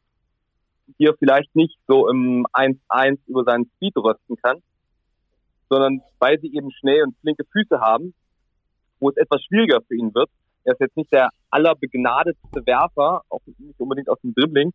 [0.98, 4.62] hier vielleicht nicht so im 1-1 über seinen Speed rösten kann,
[5.70, 8.14] sondern weil sie eben schnell und flinke Füße haben,
[9.00, 10.30] wo es etwas schwieriger für ihn wird,
[10.64, 14.72] er ist jetzt nicht der allerbegnadetste Werfer, auch nicht unbedingt aus dem Dribbling.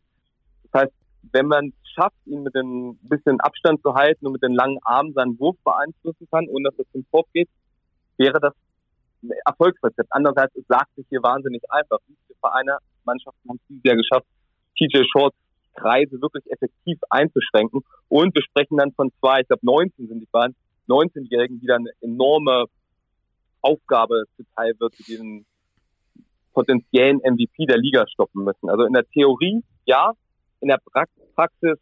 [0.64, 0.92] Das heißt,
[1.32, 4.78] wenn man es schafft, ihn mit ein bisschen Abstand zu halten und mit den langen
[4.84, 7.48] Armen seinen Wurf beeinflussen kann, ohne dass es zum Korb geht,
[8.16, 8.52] wäre das
[9.22, 10.08] ein Erfolgsrezept.
[10.10, 11.98] Andererseits, es sagt sich hier wahnsinnig einfach.
[12.06, 14.26] Viele Vereine, Mannschaften haben es dieses Jahr geschafft,
[14.76, 15.36] TJ Shorts
[15.76, 17.82] Kreise wirklich effektiv einzuschränken.
[18.08, 20.56] Und wir sprechen dann von zwei, ich glaube 19 sind die beiden,
[20.88, 22.66] 19-Jährigen, die dann eine enorme
[23.60, 25.46] Aufgabe zuteil wird, die diesen
[26.56, 28.70] potenziellen MVP der Liga stoppen müssen.
[28.70, 30.12] Also in der Theorie ja,
[30.60, 30.78] in der
[31.34, 31.78] Praxis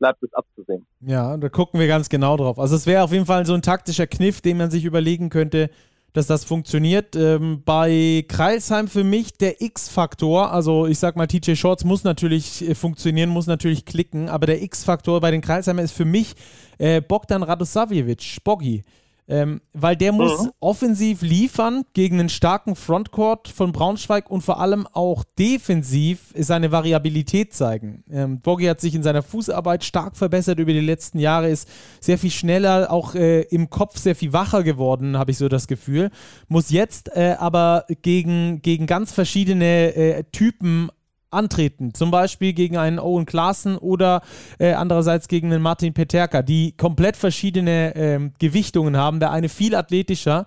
[0.00, 0.84] bleibt es abzusehen.
[1.00, 2.58] Ja, da gucken wir ganz genau drauf.
[2.58, 5.70] Also es wäre auf jeden Fall so ein taktischer Kniff, den man sich überlegen könnte,
[6.12, 7.14] dass das funktioniert.
[7.14, 12.68] Ähm, bei Kreilsheim für mich der X-Faktor, also ich sag mal, TJ Shorts muss natürlich
[12.68, 16.34] äh, funktionieren, muss natürlich klicken, aber der X-Faktor bei den Kreilsheimer ist für mich
[16.78, 18.84] äh, Bogdan Radosavjevic, Boggy.
[19.26, 20.50] Ähm, weil der muss mhm.
[20.60, 27.54] offensiv liefern gegen einen starken Frontcourt von Braunschweig und vor allem auch defensiv seine Variabilität
[27.54, 28.04] zeigen.
[28.10, 31.66] Ähm, Boggy hat sich in seiner Fußarbeit stark verbessert über die letzten Jahre, ist
[32.00, 35.68] sehr viel schneller, auch äh, im Kopf sehr viel wacher geworden, habe ich so das
[35.68, 36.10] Gefühl.
[36.48, 40.90] Muss jetzt äh, aber gegen, gegen ganz verschiedene äh, Typen
[41.34, 41.94] antreten.
[41.94, 44.22] Zum Beispiel gegen einen Owen Klaassen oder
[44.58, 49.20] äh, andererseits gegen einen Martin Peterka, die komplett verschiedene ähm, Gewichtungen haben.
[49.20, 50.46] Der eine viel athletischer,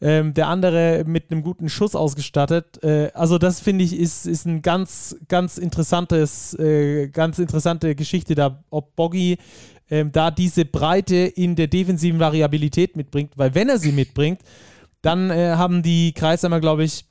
[0.00, 2.82] ähm, der andere mit einem guten Schuss ausgestattet.
[2.82, 8.34] Äh, also das finde ich ist, ist ein ganz, ganz interessantes, äh, ganz interessante Geschichte
[8.34, 9.38] da, ob Boggy
[9.90, 14.40] ähm, da diese Breite in der defensiven Variabilität mitbringt, weil wenn er sie mitbringt,
[15.02, 17.04] dann äh, haben die Kreisheimer, glaube ich,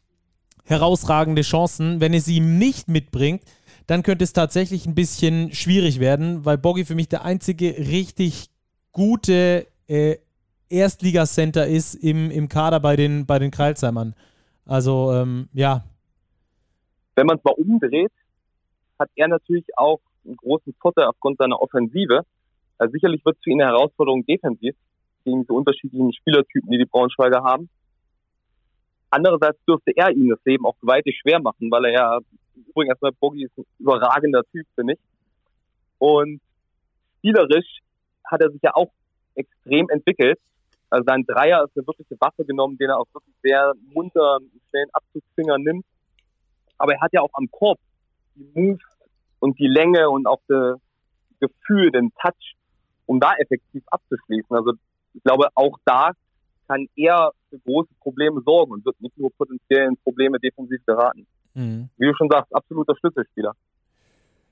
[0.71, 2.01] herausragende Chancen.
[2.01, 3.43] Wenn er sie nicht mitbringt,
[3.87, 8.49] dann könnte es tatsächlich ein bisschen schwierig werden, weil Boggy für mich der einzige richtig
[8.91, 10.17] gute äh,
[10.69, 14.15] Erstligacenter ist im, im Kader bei den, bei den Kreilsheimern.
[14.65, 15.83] Also, ähm, ja.
[17.15, 18.11] Wenn man es mal umdreht,
[18.97, 22.21] hat er natürlich auch einen großen Vorteil aufgrund seiner Offensive.
[22.77, 24.75] Also sicherlich wird es für ihn eine Herausforderung defensiv
[25.25, 27.69] gegen diese unterschiedlichen Spielertypen, die die Braunschweiger haben.
[29.11, 32.19] Andererseits dürfte er ihm das Leben auch gewaltig schwer machen, weil er ja,
[32.55, 34.99] übrigens erstmal Boggy ist ein überragender Typ, finde ich.
[35.99, 36.41] Und
[37.17, 37.79] spielerisch
[38.25, 38.89] hat er sich ja auch
[39.35, 40.39] extrem entwickelt.
[40.89, 44.89] Also sein Dreier ist eine wirkliche Waffe genommen, den er auch wirklich sehr munter, schnellen
[44.93, 45.85] Abzugsfinger nimmt.
[46.77, 47.79] Aber er hat ja auch am Korb
[48.35, 48.83] die Moves
[49.39, 50.79] und die Länge und auch das
[51.39, 52.55] Gefühl, den Touch,
[53.05, 54.55] um da effektiv abzuschließen.
[54.55, 54.73] Also
[55.13, 56.11] ich glaube, auch da
[56.71, 61.27] kann er für große Probleme sorgen und wird nicht nur potenziellen Probleme defensiv geraten.
[61.53, 61.89] Mhm.
[61.97, 63.53] Wie du schon sagst, absoluter Schlüsselspieler.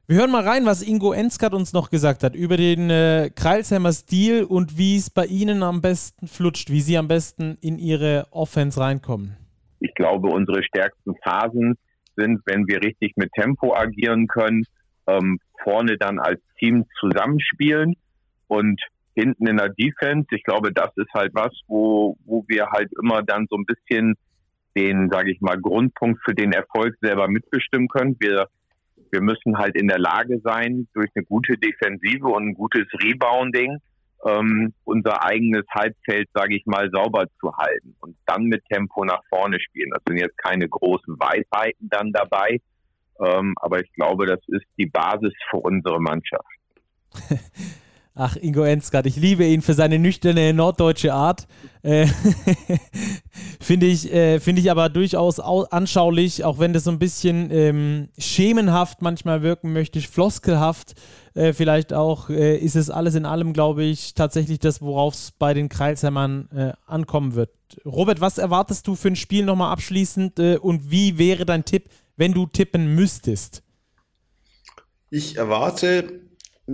[0.08, 3.94] Wir hören mal rein, was Ingo Enskat uns noch gesagt hat über den äh, Kreilsheimer
[3.94, 8.26] Stil und wie es bei Ihnen am besten flutscht, wie Sie am besten in Ihre
[8.32, 9.38] Offense reinkommen.
[9.80, 11.78] Ich glaube, unsere stärksten Phasen
[12.18, 14.66] sind, wenn wir richtig mit Tempo agieren können,
[15.08, 17.96] ähm, vorne dann als Team zusammenspielen
[18.48, 18.82] und
[19.20, 20.28] hinten in der Defense.
[20.32, 24.16] Ich glaube, das ist halt was, wo, wo wir halt immer dann so ein bisschen
[24.76, 28.16] den, sage ich mal, Grundpunkt für den Erfolg selber mitbestimmen können.
[28.20, 28.48] Wir,
[29.12, 33.80] wir müssen halt in der Lage sein, durch eine gute Defensive und ein gutes Rebounding
[34.26, 39.22] ähm, unser eigenes Halbfeld, sage ich mal, sauber zu halten und dann mit Tempo nach
[39.30, 39.92] vorne spielen.
[39.92, 42.60] Das sind jetzt keine großen Weisheiten dann dabei,
[43.20, 46.46] ähm, aber ich glaube, das ist die Basis für unsere Mannschaft.
[48.22, 51.48] Ach, Ingo Ensgard, ich liebe ihn für seine nüchterne norddeutsche Art.
[51.84, 52.06] Äh,
[53.62, 58.10] Finde ich, äh, find ich aber durchaus anschaulich, auch wenn das so ein bisschen ähm,
[58.18, 60.96] schemenhaft manchmal wirken möchte, floskelhaft
[61.34, 65.32] äh, vielleicht auch, äh, ist es alles in allem, glaube ich, tatsächlich das, worauf es
[65.32, 67.52] bei den Kreilsheimern äh, ankommen wird.
[67.86, 71.86] Robert, was erwartest du für ein Spiel nochmal abschließend äh, und wie wäre dein Tipp,
[72.18, 73.64] wenn du tippen müsstest?
[75.10, 76.29] Ich erwarte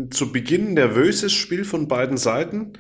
[0.10, 2.74] zu Beginn nervöses Spiel von beiden Seiten.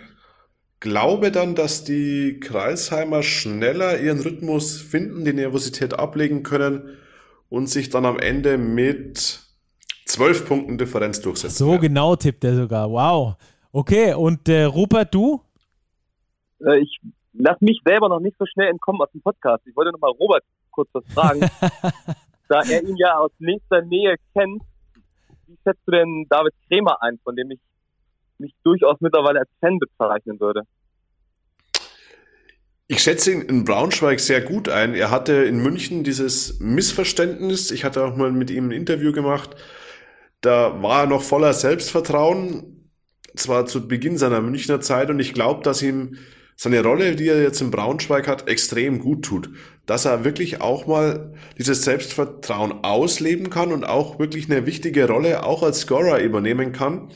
[0.79, 6.97] Glaube dann, dass die Kreisheimer schneller ihren Rhythmus finden, die Nervosität ablegen können
[7.49, 9.39] und sich dann am Ende mit
[10.05, 11.55] zwölf Punkten Differenz durchsetzen.
[11.57, 11.81] So werden.
[11.81, 12.89] genau tippt er sogar.
[12.89, 13.35] Wow.
[13.71, 15.41] Okay, und äh, Rupert, du?
[16.59, 16.99] Äh, ich
[17.33, 19.65] lasse mich selber noch nicht so schnell entkommen aus dem Podcast.
[19.67, 21.39] Ich wollte nochmal Robert kurz was fragen.
[22.49, 24.61] da er ihn ja aus nächster Nähe kennt,
[25.47, 27.59] wie schätzt du denn David Kremer ein, von dem ich
[28.37, 30.61] mich durchaus mittlerweile als Fan bezeichnen würde?
[32.87, 34.93] Ich schätze ihn in Braunschweig sehr gut ein.
[34.93, 37.71] Er hatte in München dieses Missverständnis.
[37.71, 39.55] Ich hatte auch mal mit ihm ein Interview gemacht.
[40.41, 42.91] Da war er noch voller Selbstvertrauen.
[43.35, 46.17] Zwar zu Beginn seiner Münchner Zeit und ich glaube, dass ihm
[46.55, 49.49] seine Rolle, die er jetzt im Braunschweig hat, extrem gut tut.
[49.85, 55.43] Dass er wirklich auch mal dieses Selbstvertrauen ausleben kann und auch wirklich eine wichtige Rolle
[55.43, 57.11] auch als Scorer übernehmen kann.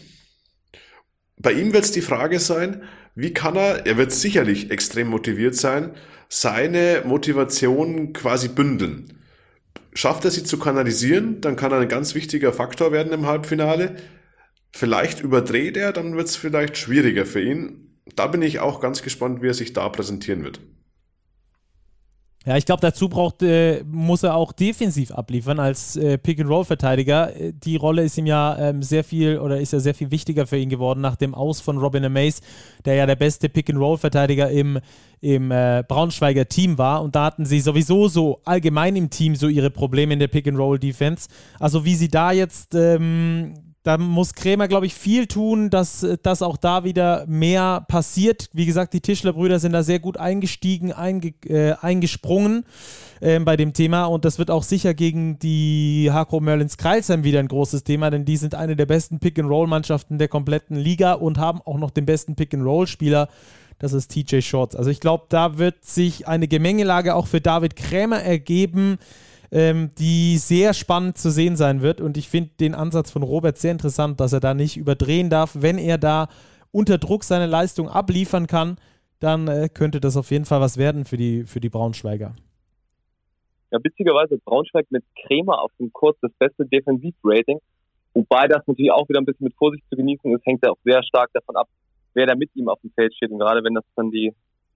[1.38, 2.84] Bei ihm wird es die Frage sein,
[3.16, 5.94] wie kann er, er wird sicherlich extrem motiviert sein,
[6.28, 9.20] seine Motivation quasi bündeln.
[9.94, 13.96] Schafft er sie zu kanalisieren, dann kann er ein ganz wichtiger Faktor werden im Halbfinale.
[14.72, 17.89] Vielleicht überdreht er, dann wird es vielleicht schwieriger für ihn.
[18.16, 20.60] Da bin ich auch ganz gespannt, wie er sich da präsentieren wird.
[22.46, 27.36] Ja, ich glaube, dazu braucht, äh, muss er auch defensiv abliefern als äh, Pick-and-Roll-Verteidiger.
[27.36, 30.48] Äh, die Rolle ist ihm ja ähm, sehr viel oder ist ja sehr viel wichtiger
[30.48, 32.42] für ihn geworden nach dem Aus von Robin Amaze,
[32.86, 34.80] der ja der beste Pick-and-Roll-Verteidiger im,
[35.20, 37.04] im äh, Braunschweiger Team war.
[37.04, 41.28] Und da hatten sie sowieso so allgemein im Team so ihre Probleme in der Pick-and-Roll-Defense.
[41.60, 46.42] Also wie sie da jetzt ähm, da muss Krämer, glaube ich, viel tun, dass, dass
[46.42, 48.50] auch da wieder mehr passiert.
[48.52, 52.66] Wie gesagt, die Tischler-Brüder sind da sehr gut eingestiegen, einge, äh, eingesprungen
[53.22, 57.40] äh, bei dem Thema und das wird auch sicher gegen die Hakro Merlins Kreilsheim wieder
[57.40, 61.62] ein großes Thema, denn die sind eine der besten Pick-and-Roll-Mannschaften der kompletten Liga und haben
[61.62, 63.30] auch noch den besten Pick-and-Roll-Spieler.
[63.80, 64.76] Das ist TJ Shorts.
[64.76, 69.00] Also ich glaube, da wird sich eine Gemengelage auch für David Krämer ergeben
[69.52, 72.02] ähm, die sehr spannend zu sehen sein wird.
[72.02, 75.56] Und ich finde den Ansatz von Robert sehr interessant, dass er da nicht überdrehen darf.
[75.60, 76.28] Wenn er da
[76.72, 78.78] unter Druck seine Leistung abliefern kann,
[79.20, 82.36] dann äh, könnte das auf jeden Fall was werden für die, für die Braunschweiger.
[83.72, 87.60] Ja, witzigerweise Braunschweig mit Krämer auf dem Kurs das beste Defensivrating.
[88.14, 90.78] Wobei das natürlich auch wieder ein bisschen mit Vorsicht zu genießen ist, hängt ja auch
[90.84, 91.68] sehr stark davon ab,
[92.14, 93.30] wer da mit ihm auf dem Feld steht.
[93.30, 94.34] Und gerade wenn das dann die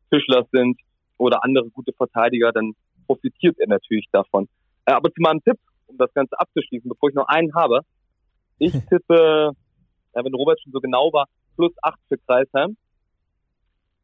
[0.09, 0.79] Fischlers sind
[1.17, 2.73] oder andere gute Verteidiger, dann
[3.07, 4.47] profitiert er natürlich davon.
[4.85, 7.81] Äh, aber zu meinem Tipp, um das Ganze abzuschließen, bevor ich noch einen habe.
[8.59, 9.51] Ich tippe,
[10.13, 12.77] äh, wenn Robert schon so genau war, plus acht für Kreisheim.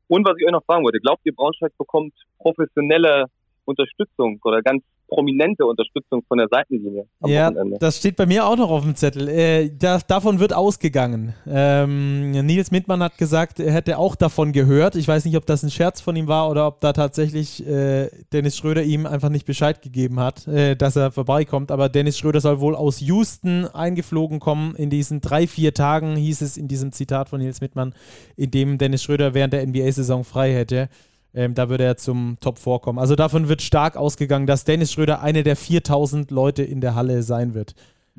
[0.07, 3.25] Und was ich euch noch fragen wollte, glaubt ihr, Braunschweig bekommt professionelle
[3.65, 7.77] Unterstützung oder ganz prominente Unterstützung von der Seitenlinie am ja, Wochenende.
[7.79, 9.27] Das steht bei mir auch noch auf dem Zettel.
[9.27, 11.33] Äh, da, davon wird ausgegangen.
[11.47, 14.95] Ähm, Nils Mintmann hat gesagt, er hätte auch davon gehört.
[14.95, 18.09] Ich weiß nicht, ob das ein Scherz von ihm war oder ob da tatsächlich äh,
[18.31, 21.71] Dennis Schröder ihm einfach nicht Bescheid gegeben hat, äh, dass er vorbeikommt.
[21.71, 24.75] Aber Dennis Schröder soll wohl aus Houston eingeflogen kommen.
[24.75, 27.93] In diesen drei, vier Tagen hieß es in diesem Zitat von Nils Mittmann,
[28.35, 30.89] in dem Dennis Schröder während der NBA-Saison frei hätte.
[31.33, 32.99] Ähm, da würde er zum Top vorkommen.
[32.99, 37.21] Also davon wird stark ausgegangen, dass Dennis Schröder eine der 4000 Leute in der Halle
[37.23, 37.75] sein wird.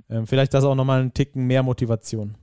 [0.08, 2.36] Ähm, vielleicht das auch nochmal einen Ticken mehr Motivation.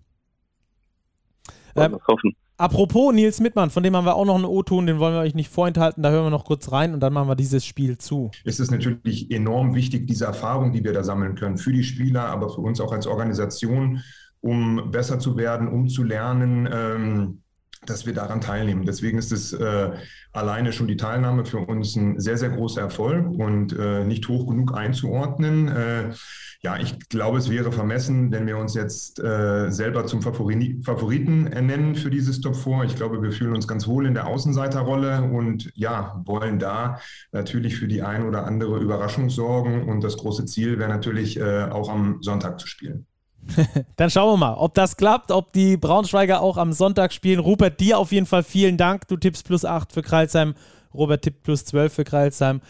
[1.76, 2.36] Ähm, hoffen.
[2.60, 5.36] Apropos Nils Mittmann, von dem haben wir auch noch einen O-Ton, den wollen wir euch
[5.36, 6.02] nicht vorenthalten.
[6.02, 8.32] Da hören wir noch kurz rein und dann machen wir dieses Spiel zu.
[8.46, 12.26] Es ist natürlich enorm wichtig, diese Erfahrung, die wir da sammeln können, für die Spieler,
[12.26, 14.02] aber für uns auch als Organisation,
[14.42, 16.68] um besser zu werden, um zu lernen.
[16.72, 17.44] Ähm,
[17.86, 18.86] dass wir daran teilnehmen.
[18.86, 19.92] Deswegen ist es äh,
[20.32, 24.48] alleine schon die Teilnahme für uns ein sehr, sehr großer Erfolg und äh, nicht hoch
[24.48, 25.68] genug einzuordnen.
[25.68, 26.14] Äh,
[26.62, 31.48] ja, ich glaube, es wäre vermessen, wenn wir uns jetzt äh, selber zum Favori Favoriten
[31.48, 32.84] ernennen für dieses Top 4.
[32.86, 37.00] Ich glaube, wir fühlen uns ganz wohl in der Außenseiterrolle und ja, wollen da
[37.32, 39.88] natürlich für die ein oder andere Überraschung sorgen.
[39.88, 43.06] Und das große Ziel wäre natürlich äh, auch am Sonntag zu spielen.
[43.96, 47.40] Dann schauen wir mal, ob das klappt, ob die Braunschweiger auch am Sonntag spielen.
[47.40, 49.08] Rupert, dir auf jeden Fall vielen Dank.
[49.08, 50.56] Du tippst plus 8 für Kreilsheim.
[50.94, 52.62] Robert tippt plus 12 für Kreilsheim.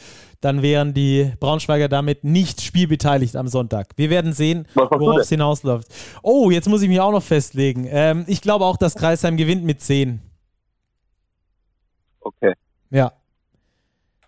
[0.41, 3.89] Dann wären die Braunschweiger damit nicht spielbeteiligt am Sonntag.
[3.95, 5.87] Wir werden sehen, worauf es hinausläuft.
[6.21, 7.87] Oh, jetzt muss ich mich auch noch festlegen.
[7.89, 10.21] Ähm, ich glaube auch, dass Kreisheim gewinnt mit 10.
[12.19, 12.53] Okay.
[12.89, 13.13] Ja,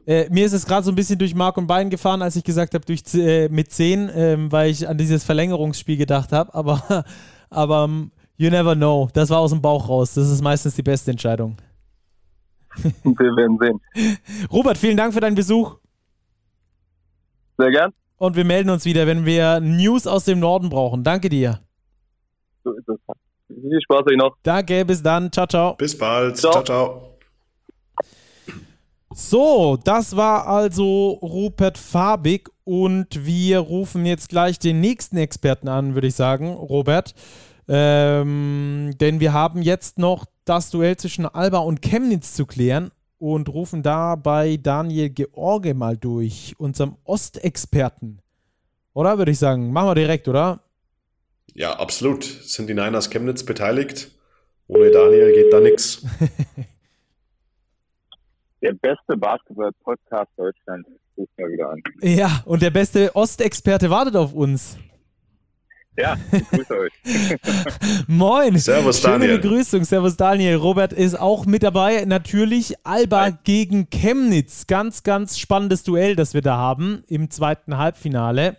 [0.09, 2.43] äh, mir ist es gerade so ein bisschen durch Mark und Bein gefahren, als ich
[2.43, 6.51] gesagt habe, äh, mit 10, ähm, weil ich an dieses Verlängerungsspiel gedacht habe.
[6.55, 7.05] Aber,
[7.51, 9.07] aber um, ähm, you never know.
[9.13, 10.15] Das war aus dem Bauch raus.
[10.15, 11.57] Das ist meistens die beste Entscheidung.
[12.83, 14.17] Wir werden sehen.
[14.51, 15.75] Robert, vielen Dank für deinen Besuch.
[17.59, 17.93] Sehr gern.
[18.17, 21.03] Und wir melden uns wieder, wenn wir News aus dem Norden brauchen.
[21.03, 21.59] Danke dir.
[22.65, 22.97] So ist es.
[23.47, 24.35] Viel Spaß euch noch.
[24.43, 25.31] Danke, bis dann.
[25.31, 25.75] Ciao, ciao.
[25.75, 26.35] Bis bald.
[26.35, 26.51] ciao.
[26.51, 26.63] ciao.
[26.63, 27.08] ciao.
[29.11, 35.95] So, das war also Rupert Fabig und wir rufen jetzt gleich den nächsten Experten an,
[35.95, 37.15] würde ich sagen, Robert.
[37.67, 43.49] Ähm, denn wir haben jetzt noch das Duell zwischen Alba und Chemnitz zu klären und
[43.49, 48.21] rufen da bei Daniel George mal durch, unserem Ostexperten.
[48.93, 50.61] Oder würde ich sagen, machen wir direkt, oder?
[51.55, 52.23] Ja, absolut.
[52.23, 54.11] Sind die Niners Chemnitz beteiligt?
[54.67, 56.03] Ohne Daniel geht da nichts.
[58.61, 61.81] der beste Basketball-Podcast Deutschlands ruft mal wieder an.
[62.01, 64.77] Ja, und der beste Ostexperte wartet auf uns.
[65.97, 66.93] Ja, ich grüße euch.
[68.07, 68.57] Moin.
[68.57, 69.39] Servus, Schöne Daniel.
[69.39, 69.83] Begrüßung.
[69.83, 70.55] Servus, Daniel.
[70.55, 72.05] Robert ist auch mit dabei.
[72.05, 74.67] Natürlich Alba gegen Chemnitz.
[74.67, 78.55] Ganz, ganz spannendes Duell, das wir da haben im zweiten Halbfinale.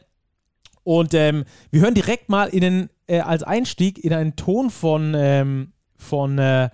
[0.83, 5.15] Und ähm, wir hören direkt mal in den, äh, als Einstieg in einen Ton von,
[5.17, 6.69] ähm, von äh,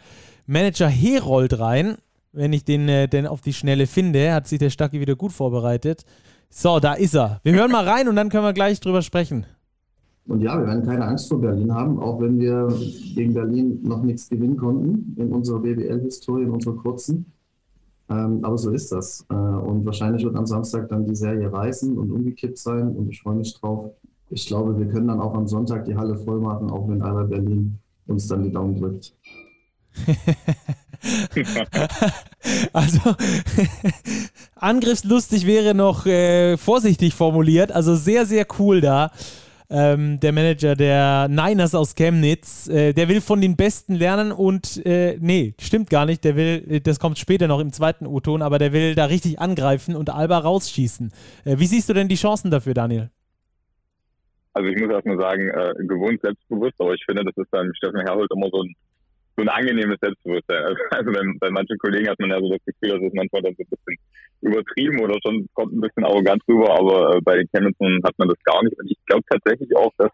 [0.47, 1.99] Manager Herold rein.
[2.37, 5.32] Wenn ich den äh, denn auf die Schnelle finde, hat sich der Stacki wieder gut
[5.32, 6.05] vorbereitet.
[6.51, 7.41] So, da ist er.
[7.45, 9.47] Wir hören mal rein und dann können wir gleich drüber sprechen.
[10.28, 12.68] Und ja, wir werden keine Angst vor Berlin haben, auch wenn wir
[13.14, 17.32] gegen Berlin noch nichts gewinnen konnten in unserer BBL-Historie, in unserer kurzen.
[18.11, 19.24] Ähm, aber so ist das.
[19.30, 22.95] Äh, und wahrscheinlich wird am Samstag dann die Serie reißen und umgekippt sein.
[22.95, 23.93] Und ich freue mich drauf.
[24.28, 27.22] Ich glaube, wir können dann auch am Sonntag die Halle voll machen, auch wenn Alba
[27.22, 29.14] Berlin uns dann die Daumen drückt.
[32.72, 33.00] also
[34.57, 37.72] angriffslustig wäre noch äh, vorsichtig formuliert.
[37.72, 39.11] Also sehr, sehr cool da.
[39.68, 44.84] Ähm, der Manager der Niners aus Chemnitz, äh, der will von den Besten lernen und
[44.86, 46.22] äh, nee, stimmt gar nicht.
[46.22, 49.96] Der will, das kommt später noch im zweiten U-Ton, aber der will da richtig angreifen
[49.96, 51.11] und Alba rausschießen.
[51.44, 53.11] Äh, wie siehst du denn die Chancen dafür, Daniel?
[54.52, 58.00] Also ich muss erstmal sagen, äh, gewohnt selbstbewusst, aber ich finde, das ist beim Steffen
[58.00, 58.74] Herholt immer so ein
[59.37, 60.64] so ein angenehmes Selbstbewusstsein.
[60.64, 63.43] Also, also bei, bei manchen Kollegen hat man ja so das Gefühl, dass es manchmal
[63.43, 63.97] dann so ein bisschen
[64.41, 68.28] übertrieben oder schon kommt ein bisschen arrogant rüber, aber äh, bei den Chemnitzern hat man
[68.28, 68.78] das gar nicht.
[68.78, 70.11] Und ich glaube tatsächlich auch, dass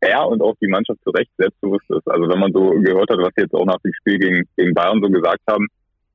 [0.00, 2.08] er und auch die Mannschaft zu Recht selbstbewusst ist.
[2.08, 4.74] Also wenn man so gehört hat, was sie jetzt auch nach dem Spiel gegen, gegen
[4.74, 5.66] Bayern so gesagt haben,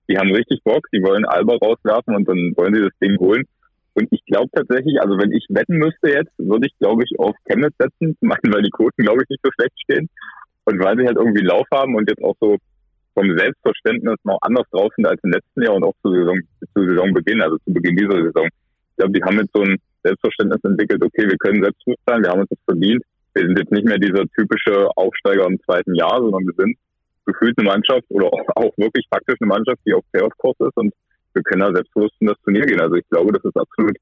[0.09, 3.45] die haben richtig Bock, die wollen Alba rauswerfen und dann wollen sie das Ding holen.
[3.93, 7.35] Und ich glaube tatsächlich, also wenn ich wetten müsste jetzt, würde ich glaube ich auf
[7.47, 10.09] Chemnitz setzen, zum einen, weil die Quoten glaube ich nicht so schlecht stehen
[10.65, 12.57] und weil sie halt irgendwie Lauf haben und jetzt auch so
[13.13, 16.37] vom Selbstverständnis noch anders drauf sind als im letzten Jahr und auch zu, Saison,
[16.73, 18.45] zu Saisonbeginn, also zu Beginn dieser Saison.
[18.45, 22.29] Ich glaube, die haben jetzt so ein Selbstverständnis entwickelt, okay, wir können selbstbewusst sein, wir
[22.29, 23.03] haben uns das verdient.
[23.33, 26.77] Wir sind jetzt nicht mehr dieser typische Aufsteiger im zweiten Jahr, sondern wir sind
[27.25, 30.93] gefühlt eine Mannschaft oder auch, wirklich faktisch eine Mannschaft, die auf Playoff-Kurs ist und
[31.33, 32.79] wir können da selbstbewusst in das Turnier gehen.
[32.79, 33.97] Also ich glaube, das ist absolut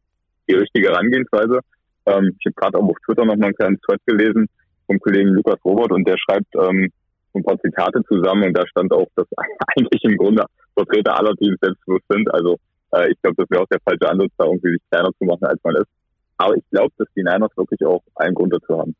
[0.47, 1.59] die richtige Herangehensweise.
[2.05, 4.47] Ähm, ich habe gerade auch auf Twitter noch mal einen kleinen Thread gelesen
[4.87, 6.89] vom Kollegen Lukas Robert und der schreibt ähm,
[7.33, 9.27] ein paar Zitate zusammen und da stand auch, dass
[9.75, 12.31] eigentlich im Grunde Vertreter aller Teams selbstbewusst sind.
[12.33, 12.57] Also
[12.91, 15.45] äh, ich glaube, das wäre auch der falsche Ansatz, da irgendwie sich kleiner zu machen,
[15.45, 15.87] als man ist.
[16.37, 18.95] Aber ich glaube, dass die Niners wirklich auch einen Grund dazu haben.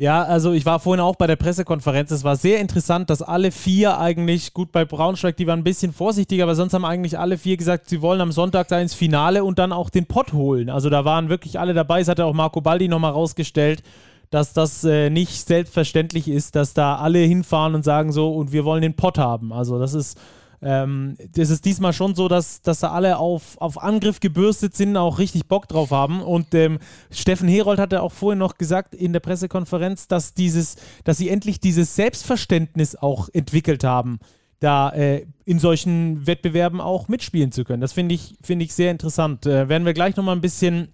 [0.00, 2.10] Ja, also ich war vorhin auch bei der Pressekonferenz.
[2.10, 5.92] Es war sehr interessant, dass alle vier eigentlich, gut bei Braunschweig, die waren ein bisschen
[5.92, 9.44] vorsichtiger, aber sonst haben eigentlich alle vier gesagt, sie wollen am Sonntag da ins Finale
[9.44, 10.70] und dann auch den Pott holen.
[10.70, 12.00] Also da waren wirklich alle dabei.
[12.00, 13.82] Es hat ja auch Marco Baldi nochmal rausgestellt,
[14.30, 18.64] dass das äh, nicht selbstverständlich ist, dass da alle hinfahren und sagen so, und wir
[18.64, 19.52] wollen den Pott haben.
[19.52, 20.18] Also das ist
[20.62, 24.96] ähm, das ist diesmal schon so, dass, dass da alle auf, auf Angriff gebürstet sind,
[24.96, 26.20] auch richtig Bock drauf haben.
[26.20, 26.78] Und ähm,
[27.10, 31.60] Steffen Herold hatte auch vorhin noch gesagt in der Pressekonferenz, dass dieses, dass sie endlich
[31.60, 34.18] dieses Selbstverständnis auch entwickelt haben,
[34.58, 37.80] da äh, in solchen Wettbewerben auch mitspielen zu können.
[37.80, 39.46] Das finde ich, finde ich sehr interessant.
[39.46, 40.92] Äh, werden wir gleich nochmal ein bisschen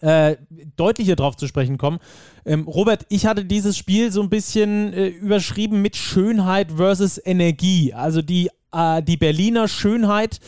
[0.00, 0.36] äh,
[0.76, 1.98] deutlicher drauf zu sprechen kommen.
[2.44, 7.94] Ähm, Robert, ich hatte dieses Spiel so ein bisschen äh, überschrieben mit Schönheit versus Energie.
[7.94, 10.40] Also die äh, die Berliner Schönheit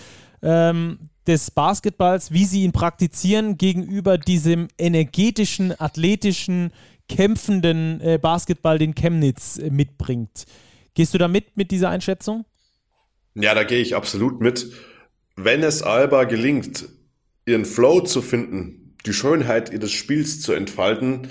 [0.42, 6.72] ähm, des Basketballs, wie sie ihn praktizieren, gegenüber diesem energetischen, athletischen,
[7.09, 10.44] kämpfenden äh, Basketball, den Chemnitz äh, mitbringt.
[10.94, 12.44] Gehst du da mit, mit dieser Einschätzung?
[13.34, 14.72] Ja, da gehe ich absolut mit.
[15.36, 16.88] Wenn es Alba gelingt,
[17.46, 21.28] ihren Flow zu finden, die Schönheit ihres Spiels zu entfalten,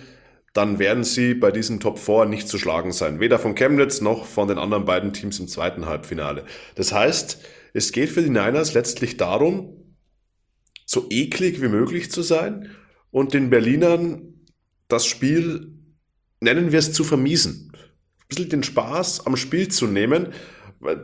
[0.53, 3.19] dann werden sie bei diesem Top 4 nicht zu schlagen sein.
[3.19, 6.45] Weder von Chemnitz noch von den anderen beiden Teams im zweiten Halbfinale.
[6.75, 7.39] Das heißt,
[7.73, 9.95] es geht für die Niners letztlich darum,
[10.85, 12.71] so eklig wie möglich zu sein
[13.11, 14.45] und den Berlinern
[14.87, 15.73] das Spiel,
[16.39, 17.71] nennen wir es, zu vermiesen.
[17.73, 20.29] Ein bisschen den Spaß am Spiel zu nehmen.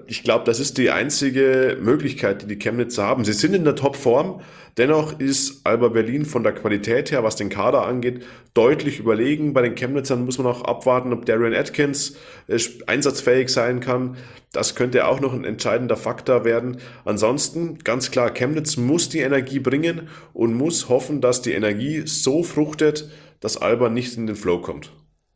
[0.07, 3.25] Ich glaube, das ist die einzige Möglichkeit, die die Chemnitzer haben.
[3.25, 4.41] Sie sind in der Topform,
[4.77, 9.53] Dennoch ist Alba Berlin von der Qualität her, was den Kader angeht, deutlich überlegen.
[9.53, 12.15] Bei den Chemnitzern muss man auch abwarten, ob Darian Atkins
[12.47, 12.57] äh,
[12.87, 14.17] einsatzfähig sein kann.
[14.51, 16.77] Das könnte auch noch ein entscheidender Faktor werden.
[17.05, 22.41] Ansonsten, ganz klar, Chemnitz muss die Energie bringen und muss hoffen, dass die Energie so
[22.41, 23.11] fruchtet,
[23.41, 24.91] dass Alba nicht in den Flow kommt.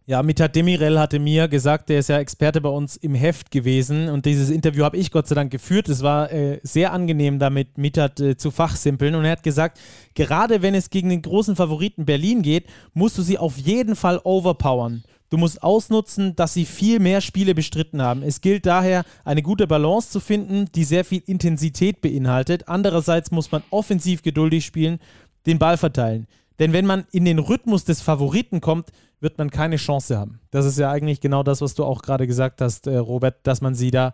[0.10, 4.08] Ja, Mithat Demirel hatte mir gesagt, der ist ja Experte bei uns im Heft gewesen
[4.08, 5.89] und dieses Interview habe ich Gott sei Dank geführt.
[5.89, 9.82] Es war äh, sehr angenehm, damit Mithat äh, zu fachsimpeln und er hat gesagt,
[10.16, 14.22] gerade wenn es gegen den großen Favoriten Berlin geht, musst du sie auf jeden Fall
[14.24, 15.03] overpowern.
[15.30, 18.24] Du musst ausnutzen, dass sie viel mehr Spiele bestritten haben.
[18.24, 22.70] Es gilt daher, eine gute Balance zu finden, die sehr viel Intensität beinhaltet.
[22.70, 24.99] Andererseits muss man offensiv geduldig spielen,
[25.45, 26.28] den Ball verteilen.
[26.60, 30.39] Denn wenn man in den Rhythmus des Favoriten kommt, wird man keine Chance haben.
[30.51, 33.61] Das ist ja eigentlich genau das, was du auch gerade gesagt hast, äh, Robert, dass
[33.61, 34.13] man sie da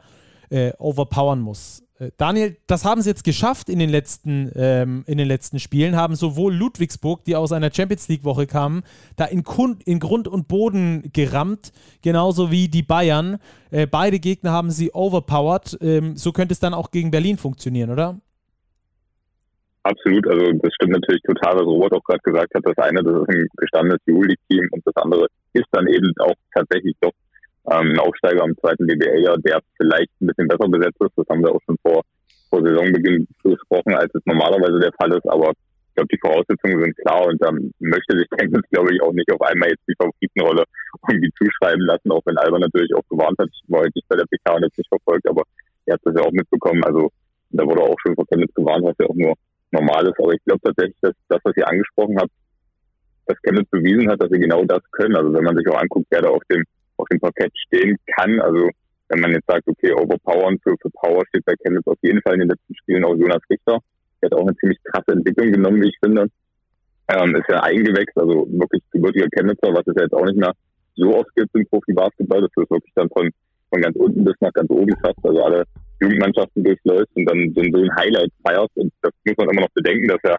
[0.49, 1.83] äh, overpowern muss.
[1.99, 5.95] Äh, Daniel, das haben sie jetzt geschafft in den, letzten, ähm, in den letzten Spielen,
[5.95, 8.83] haben sowohl Ludwigsburg, die aus einer Champions League-Woche kamen,
[9.15, 13.37] da in, Kund, in, Grund und Boden gerammt, genauso wie die Bayern.
[13.71, 15.77] Äh, beide Gegner haben sie overpowered.
[15.81, 18.19] Ähm, so könnte es dann auch gegen Berlin funktionieren, oder?
[19.83, 22.63] Absolut, also das stimmt natürlich total, was Robert auch gerade gesagt hat.
[22.63, 26.95] Das eine, das ist ein gestandenes Juli-Team und das andere ist dann eben auch tatsächlich
[27.01, 27.11] doch
[27.69, 31.17] ähm, ein Aufsteiger am zweiten DBA, der vielleicht ein bisschen besser besetzt ist.
[31.17, 32.01] Das haben wir auch schon vor,
[32.49, 35.27] vor Saisonbeginn besprochen, als es normalerweise der Fall ist.
[35.27, 39.11] Aber ich glaube, die Voraussetzungen sind klar und dann möchte sich Chemnitz, glaube ich, auch
[39.11, 40.63] nicht auf einmal jetzt die Favoritenrolle
[41.09, 43.49] irgendwie zuschreiben lassen, auch wenn Alba natürlich auch gewarnt hat.
[43.51, 45.43] Ich war heute nicht bei der PK und jetzt nicht verfolgt, aber
[45.85, 46.83] er hat das ja auch mitbekommen.
[46.85, 47.11] Also
[47.51, 49.35] da wurde auch schon von Chemnitz gewarnt, was ja auch nur
[49.73, 50.19] normal ist.
[50.19, 52.31] Aber ich glaube tatsächlich, dass das, was ihr angesprochen habt,
[53.25, 55.15] dass Chemnitz bewiesen hat, dass sie genau das können.
[55.15, 56.63] Also wenn man sich auch anguckt, wer da auf dem,
[56.97, 58.69] auf dem Parkett stehen kann, also
[59.09, 62.33] wenn man jetzt sagt, okay, Overpowern für, für Power steht bei Chemnitz auf jeden Fall
[62.35, 63.79] in den letzten Spielen auch Jonas Richter.
[64.21, 66.27] Der hat auch eine ziemlich krasse Entwicklung genommen, wie ich finde.
[67.09, 70.53] Ähm, ist ja eingewächst, also wirklich gebürtiger Chemnitzer, was es ja jetzt auch nicht mehr
[70.95, 72.41] so oft gibt im Profi-Basketball.
[72.41, 73.29] Das ist wirklich dann von,
[73.69, 75.19] von ganz unten bis nach ganz oben fast.
[75.23, 75.65] Also alle
[76.03, 78.71] Jugendmannschaften durchläuft und dann so ein Highlight feiert.
[78.75, 80.37] Und das muss man immer noch bedenken, dass er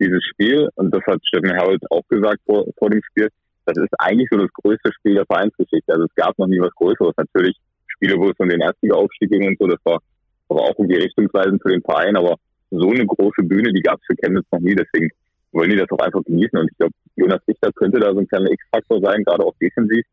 [0.00, 3.28] dieses Spiel, und das hat Steffen Herold auch gesagt vor, vor dem Spiel,
[3.66, 5.92] das ist eigentlich so das größte Spiel der Vereinsgeschichte.
[5.92, 7.14] Also es gab noch nie was Größeres.
[7.16, 7.56] Natürlich
[7.86, 10.00] Spiele, wo es um den Erstliga-Aufstieg ging und so, das war
[10.48, 12.36] aber auch irgendwie richtungsweisend für den Verein, aber
[12.70, 15.10] so eine große Bühne, die gab es für Chemnitz noch nie, deswegen
[15.52, 18.28] wollen die das auch einfach genießen und ich glaube, Jonas Richter könnte da so ein
[18.28, 20.04] kleiner X-Faktor sein, gerade auch defensiv,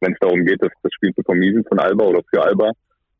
[0.00, 2.72] wenn es darum geht, das, das Spiel zu vermiesen von Alba oder für Alba.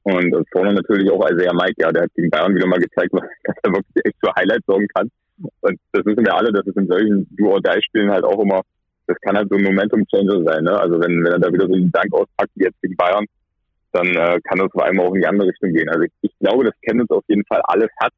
[0.02, 3.12] Und vorne natürlich auch Isaiah Mike, ja, der hat gegen Bayern wieder mal gezeigt,
[3.44, 5.10] dass er wirklich echt für Highlights sorgen kann.
[5.60, 8.62] Und das wissen wir alle, dass es in solchen Do-or-Die-Spielen halt auch immer,
[9.06, 10.64] das kann halt so ein Momentum-Changer sein.
[10.64, 10.78] Ne?
[10.78, 13.26] Also wenn, wenn er da wieder so einen Dank auspackt wie jetzt gegen Bayern,
[13.92, 15.88] dann äh, kann das vor allem auch in die andere Richtung gehen.
[15.88, 18.12] Also ich, ich glaube, dass Chemnitz auf jeden Fall alles hat,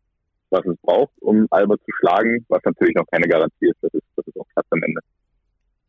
[0.51, 3.78] was es braucht, um Alba zu schlagen, was natürlich noch keine Garantie ist.
[3.80, 5.01] Das ist, das ist auch Platz am Ende.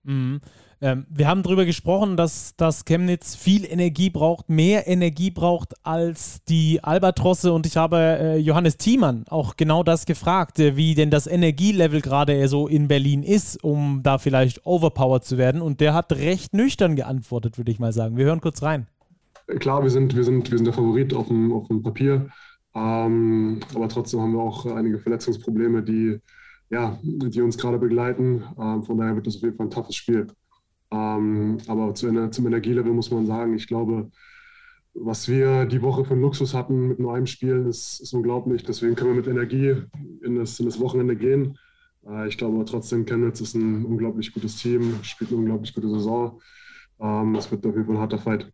[0.04, 0.41] Mhm.
[0.84, 6.43] Ähm, wir haben darüber gesprochen, dass, dass Chemnitz viel Energie braucht, mehr Energie braucht als
[6.43, 7.54] die Albatrosse.
[7.54, 12.01] Und ich habe äh, Johannes Thiemann auch genau das gefragt, äh, wie denn das Energielevel
[12.01, 15.62] gerade so in Berlin ist, um da vielleicht overpowered zu werden.
[15.62, 18.18] Und der hat recht nüchtern geantwortet, würde ich mal sagen.
[18.18, 18.88] Wir hören kurz rein.
[19.60, 22.30] Klar, wir sind, wir sind, wir sind der Favorit auf dem, auf dem Papier.
[22.76, 26.20] Ähm, aber trotzdem haben wir auch einige Verletzungsprobleme, die,
[26.74, 28.43] ja, die uns gerade begleiten.
[28.59, 30.28] Ähm, von daher wird das auf jeden Fall ein toughes Spiel.
[30.91, 34.09] Ähm, aber zu, zum Energielevel muss man sagen, ich glaube,
[34.95, 38.63] was wir die Woche von Luxus hatten mit nur einem Spiel, ist, ist unglaublich.
[38.63, 39.76] Deswegen können wir mit Energie
[40.24, 41.57] in das, in das Wochenende gehen.
[42.07, 46.41] Äh, ich glaube trotzdem, Chemnitz ist ein unglaublich gutes Team, spielt eine unglaublich gute Saison.
[46.99, 48.51] Ähm, es wird auf jeden Fall ein harter Fight.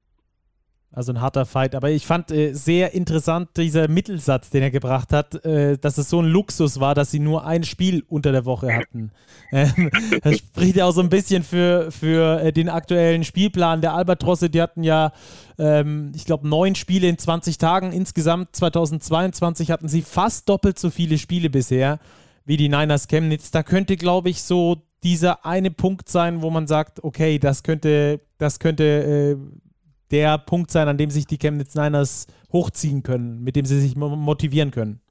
[0.92, 1.76] Also ein harter Fight.
[1.76, 6.10] Aber ich fand äh, sehr interessant dieser Mittelsatz, den er gebracht hat, äh, dass es
[6.10, 9.12] so ein Luxus war, dass sie nur ein Spiel unter der Woche hatten.
[9.52, 9.90] Ähm,
[10.22, 14.48] das spricht ja auch so ein bisschen für, für äh, den aktuellen Spielplan der Albatrosse.
[14.48, 15.12] Die hatten ja,
[15.58, 17.92] ähm, ich glaube, neun Spiele in 20 Tagen.
[17.92, 21.98] Insgesamt 2022 hatten sie fast doppelt so viele Spiele bisher
[22.46, 23.50] wie die Niners Chemnitz.
[23.50, 28.20] Da könnte, glaube ich, so dieser eine Punkt sein, wo man sagt, okay, das könnte,
[28.38, 29.69] das könnte äh,
[30.12, 33.96] der Punkt sein, an dem sich die Chemnitz Niners hochziehen können, mit dem sie sich
[33.96, 35.02] motivieren können.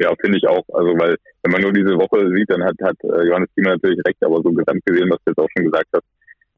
[0.00, 0.62] Ja, finde ich auch.
[0.72, 3.98] Also, weil, wenn man nur diese Woche sieht, dann hat, hat äh, Johannes Thiemann natürlich
[4.06, 6.04] recht, aber so gesamt gesehen, was du jetzt auch schon gesagt hast,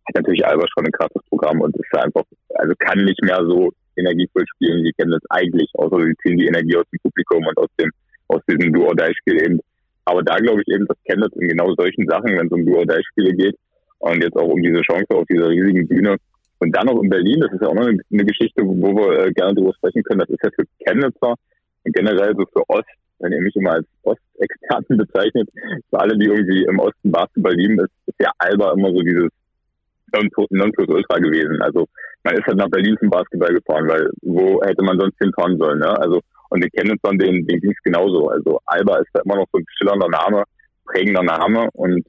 [0.06, 2.24] hat natürlich Alba schon ein krasses Programm und ist einfach,
[2.56, 6.76] also kann nicht mehr so energievoll spielen wie Chemnitz eigentlich, außer sie ziehen die Energie
[6.76, 7.90] aus dem Publikum und aus dem,
[8.28, 9.60] aus diesem Do-or-Die-Spiel eben.
[10.04, 13.32] Aber da glaube ich eben, dass Chemnitz in genau solchen Sachen, wenn es um Do-or-Die-Spiele
[13.34, 13.56] geht
[14.00, 16.16] und jetzt auch um diese Chance auf dieser riesigen Bühne,
[16.60, 19.26] und dann noch in Berlin, das ist ja auch noch eine, eine Geschichte, wo wir
[19.26, 20.20] äh, gerne darüber sprechen können.
[20.20, 21.34] Das ist ja für Chemnitzer
[21.84, 22.88] und generell so für Ost,
[23.18, 25.48] wenn ihr mich immer als Ostexperten bezeichnet,
[25.88, 29.30] für alle, die irgendwie im Osten Basketball lieben, ist, ist ja Alba immer so dieses
[30.12, 31.62] Nonplusultra gewesen.
[31.62, 31.86] Also
[32.24, 35.78] man ist halt nach Berlin zum Basketball gefahren, weil wo hätte man sonst hinfahren sollen,
[35.78, 35.98] ne?
[35.98, 38.28] Also und den Chemnitzern, denen, denen ging es genauso.
[38.28, 40.42] Also Alba ist da immer noch so ein schillernder Name,
[40.84, 42.04] prägender Name und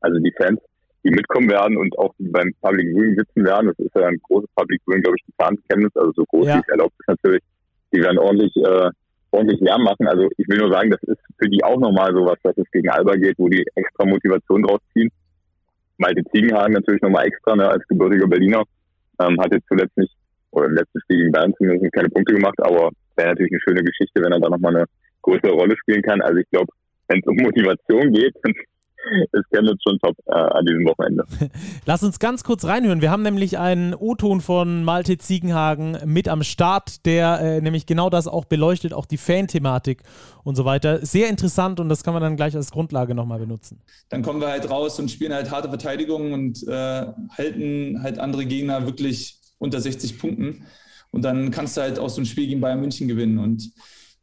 [0.00, 0.58] also die Fans
[1.04, 3.68] die mitkommen werden und auch beim Public Viewing sitzen werden.
[3.68, 6.56] Das ist ja ein großes Public Viewing, glaube ich, geplant Chemnitz, also so groß, ja.
[6.56, 7.42] wie es erlaubt ist natürlich.
[7.92, 8.90] Die werden ordentlich, äh,
[9.30, 10.06] ordentlich Lärm machen.
[10.08, 12.88] Also ich will nur sagen, das ist für die auch nochmal sowas, dass es gegen
[12.88, 15.10] Alba geht, wo die extra Motivation draus ziehen.
[15.98, 18.64] Malte Ziegenhagen natürlich nochmal extra, ne, als gebürtiger Berliner.
[19.20, 20.12] Ähm, hat jetzt zuletzt nicht,
[20.50, 23.84] oder im letzten Spiel gegen Bayern zumindest keine Punkte gemacht, aber wäre natürlich eine schöne
[23.84, 24.86] Geschichte, wenn er da nochmal eine
[25.22, 26.20] größere Rolle spielen kann.
[26.20, 26.72] Also ich glaube,
[27.08, 28.34] wenn es um Motivation geht,
[29.32, 31.24] ist Chemnitz schon top äh, an diesem Wochenende.
[31.86, 33.00] Lass uns ganz kurz reinhören.
[33.00, 38.10] Wir haben nämlich einen O-Ton von Malte Ziegenhagen mit am Start, der äh, nämlich genau
[38.10, 40.02] das auch beleuchtet, auch die Fan-Thematik
[40.42, 41.04] und so weiter.
[41.04, 43.80] Sehr interessant und das kann man dann gleich als Grundlage nochmal benutzen.
[44.08, 48.46] Dann kommen wir halt raus und spielen halt harte Verteidigung und äh, halten halt andere
[48.46, 50.66] Gegner wirklich unter 60 Punkten.
[51.10, 53.38] Und dann kannst du halt auch so ein Spiel gegen Bayern München gewinnen.
[53.38, 53.70] Und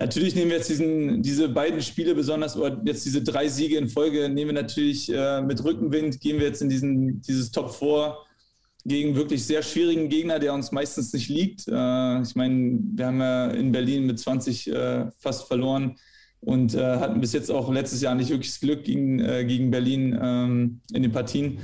[0.01, 3.87] Natürlich nehmen wir jetzt diesen, diese beiden Spiele besonders, oder jetzt diese drei Siege in
[3.87, 8.17] Folge, nehmen wir natürlich äh, mit Rückenwind, gehen wir jetzt in diesen, dieses Top 4
[8.83, 11.67] gegen wirklich sehr schwierigen Gegner, der uns meistens nicht liegt.
[11.67, 15.95] Äh, ich meine, wir haben ja in Berlin mit 20 äh, fast verloren
[16.39, 20.17] und äh, hatten bis jetzt auch letztes Jahr nicht wirklich Glück gegen, äh, gegen Berlin
[20.19, 21.59] ähm, in den Partien.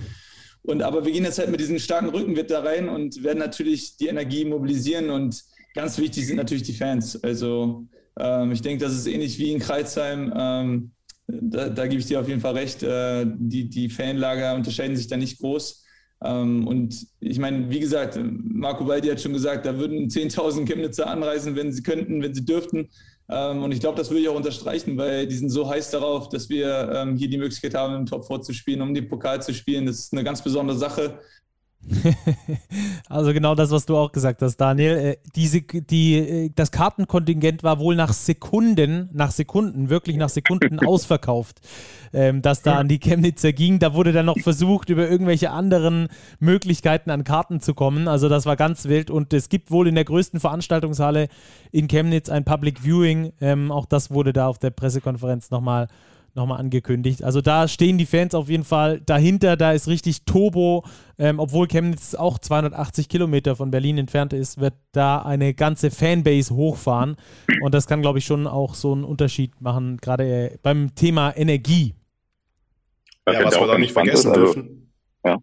[0.62, 3.98] Und aber wir gehen jetzt halt mit diesem starken Rückenwind da rein und werden natürlich
[3.98, 7.24] die Energie mobilisieren und ganz wichtig sind natürlich die Fans.
[7.24, 7.88] Also
[8.20, 10.34] ähm, ich denke, das ist ähnlich wie in Kreuzheim.
[10.36, 10.92] Ähm,
[11.28, 12.84] da, da, gebe ich dir auf jeden Fall recht.
[12.84, 15.84] Äh, die, die Fanlager unterscheiden sich da nicht groß.
[16.24, 21.08] Ähm, und ich meine, wie gesagt, Marco Baldi hat schon gesagt, da würden 10.000 Chemnitzer
[21.08, 22.90] anreisen, wenn sie könnten, wenn sie dürften.
[23.30, 26.30] Ähm, und ich glaube, das würde ich auch unterstreichen, weil die sind so heiß darauf,
[26.30, 29.42] dass wir ähm, hier die Möglichkeit haben, im Top 4 zu spielen, um den Pokal
[29.42, 29.86] zu spielen.
[29.86, 31.20] Das ist eine ganz besondere Sache.
[33.10, 34.98] also genau das, was du auch gesagt hast, Daniel.
[34.98, 40.80] Äh, diese, die, äh, das Kartenkontingent war wohl nach Sekunden, nach Sekunden, wirklich nach Sekunden
[40.86, 41.62] ausverkauft,
[42.14, 43.80] ähm, dass da an die Chemnitzer ging.
[43.80, 46.10] Da wurde dann noch versucht, über irgendwelche anderen
[46.40, 48.08] Möglichkeiten an Karten zu kommen.
[48.08, 49.10] Also das war ganz wild.
[49.10, 51.30] Und es gibt wohl in der größten Veranstaltungshalle
[51.72, 53.32] in Chemnitz ein Public Viewing.
[53.42, 55.88] Ähm, auch das wurde da auf der Pressekonferenz nochmal
[56.38, 57.24] nochmal angekündigt.
[57.24, 59.58] Also da stehen die Fans auf jeden Fall dahinter.
[59.58, 60.86] Da ist richtig Turbo.
[61.20, 66.56] Ähm, obwohl Chemnitz auch 280 Kilometer von Berlin entfernt ist, wird da eine ganze Fanbase
[66.56, 67.18] hochfahren.
[67.62, 71.36] Und das kann, glaube ich, schon auch so einen Unterschied machen, gerade äh, beim Thema
[71.36, 71.96] Energie.
[73.28, 74.92] Ja, was wir da nicht vergessen also, dürfen.
[75.26, 75.38] Ja.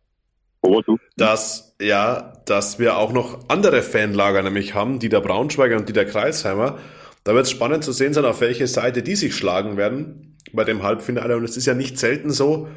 [1.16, 5.92] Dass, ja, dass wir auch noch andere Fanlager nämlich haben, die der Braunschweiger und die
[5.92, 6.78] der Kreisheimer.
[7.24, 10.64] Da wird es spannend zu sehen sein, auf welche Seite die sich schlagen werden bei
[10.64, 11.36] dem Halbfinale.
[11.36, 12.68] Und es ist ja nicht selten so,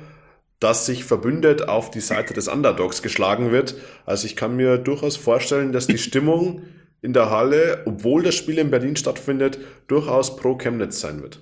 [0.60, 3.76] dass sich verbündet auf die Seite des Underdogs geschlagen wird.
[4.06, 6.64] Also ich kann mir durchaus vorstellen, dass die Stimmung
[7.02, 11.40] in der Halle, obwohl das Spiel in Berlin stattfindet, durchaus pro Chemnitz sein wird.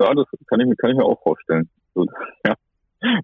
[0.00, 1.68] Ja, das kann ich, mir, kann ich mir auch vorstellen.
[2.46, 2.54] Ja.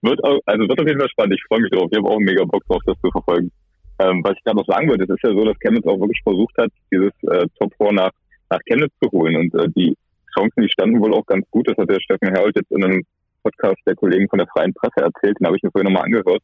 [0.02, 1.34] Wird also wird auf jeden Fall spannend.
[1.34, 1.88] Ich freue mich drauf.
[1.90, 3.50] Ich habe auch mega Bock drauf, das zu verfolgen.
[3.98, 6.20] Ähm, was ich gerade noch sagen würde, es ist ja so, dass Chemnitz auch wirklich
[6.22, 8.10] versucht hat, dieses äh, Top 4 nach,
[8.50, 9.36] nach Chemnitz zu holen.
[9.36, 9.96] Und äh, die
[10.36, 11.68] Chancen, die standen wohl auch ganz gut.
[11.68, 13.02] Das hat der Steffen Herold jetzt in einem
[13.42, 15.38] Podcast der Kollegen von der Freien Presse erzählt.
[15.38, 16.42] Den habe ich mir vorhin nochmal angehört.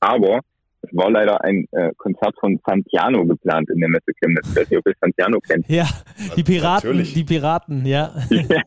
[0.00, 0.40] Aber
[0.82, 4.48] es war leider ein äh, Konzert von Santiano geplant in der Messe Chemnitz.
[4.50, 5.68] Ich weiß nicht, ob ihr Santiano kennt.
[5.68, 5.88] Ja,
[6.36, 7.14] die Piraten, Natürlich.
[7.14, 8.14] die Piraten, ja.
[8.30, 8.62] ja.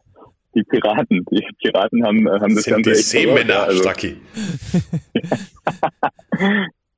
[0.53, 4.17] Die Piraten, die Piraten haben, äh, haben das, das Ganze die Seemänner, also, Stacki.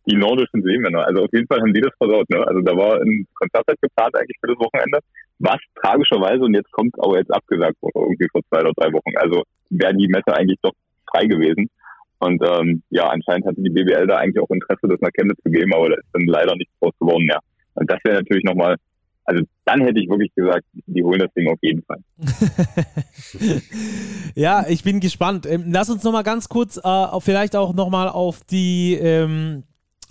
[0.08, 1.06] die nordischen Seemänner.
[1.06, 2.28] Also auf jeden Fall haben die das versaut.
[2.30, 2.46] Ne?
[2.48, 4.98] Also da war ein Konzert geplant eigentlich für das Wochenende
[5.40, 9.16] was tragischerweise, und jetzt kommt aber jetzt abgesagt wurde, irgendwie vor zwei oder drei Wochen.
[9.18, 10.74] Also wäre die Messe eigentlich doch
[11.12, 11.70] frei gewesen.
[12.20, 15.52] Und ähm, ja, anscheinend hatte die BBL da eigentlich auch Interesse, das nach Chemnitz zu
[15.52, 17.40] geben, aber da ist dann leider nichts draus geworden mehr.
[17.74, 18.78] Und das wäre natürlich nochmal,
[19.26, 22.00] also dann hätte ich wirklich gesagt, die holen das Ding auf jeden Fall.
[24.36, 25.46] ja, ich bin gespannt.
[25.46, 29.64] Ähm, lass uns nochmal ganz kurz äh, vielleicht auch nochmal auf die ähm,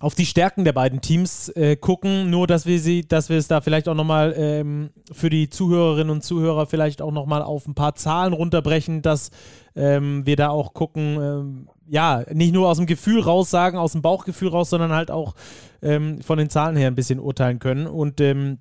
[0.02, 3.46] auf die Stärken der beiden Teams äh, gucken, nur dass wir sie, dass wir es
[3.46, 7.76] da vielleicht auch nochmal ähm, für die Zuhörerinnen und Zuhörer vielleicht auch nochmal auf ein
[7.76, 9.30] paar Zahlen runterbrechen, dass
[9.76, 13.92] ähm, wir da auch gucken, ähm, ja, nicht nur aus dem Gefühl raus sagen, aus
[13.92, 15.34] dem Bauchgefühl raus, sondern halt auch
[15.82, 17.86] ähm, von den Zahlen her ein bisschen urteilen können.
[17.86, 18.58] Und ähm,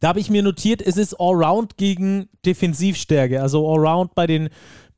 [0.00, 3.42] da habe ich mir notiert, es ist Allround gegen Defensivstärke.
[3.42, 4.48] Also Allround bei den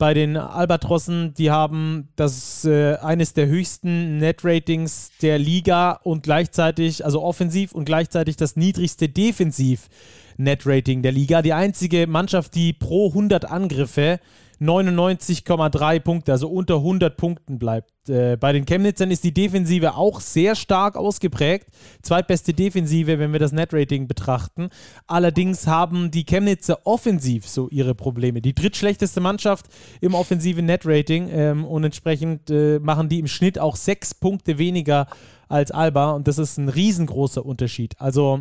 [0.01, 7.05] bei den Albatrossen, die haben das äh, eines der höchsten Net-Ratings der Liga und gleichzeitig,
[7.05, 11.43] also offensiv und gleichzeitig das niedrigste Defensiv-Net-Rating der Liga.
[11.43, 14.21] Die einzige Mannschaft, die pro 100 Angriffe
[14.61, 17.91] 99,3 Punkte, also unter 100 Punkten bleibt.
[18.09, 21.69] Äh, bei den Chemnitzern ist die Defensive auch sehr stark ausgeprägt.
[22.03, 24.69] Zweitbeste Defensive, wenn wir das Net-Rating betrachten.
[25.07, 28.43] Allerdings haben die Chemnitzer offensiv so ihre Probleme.
[28.43, 29.67] Die drittschlechteste Mannschaft
[30.03, 35.07] im offensiven Net-Rating ähm, und entsprechend äh, machen die im Schnitt auch sechs Punkte weniger
[35.49, 37.95] als Alba und das ist ein riesengroßer Unterschied.
[37.99, 38.41] Also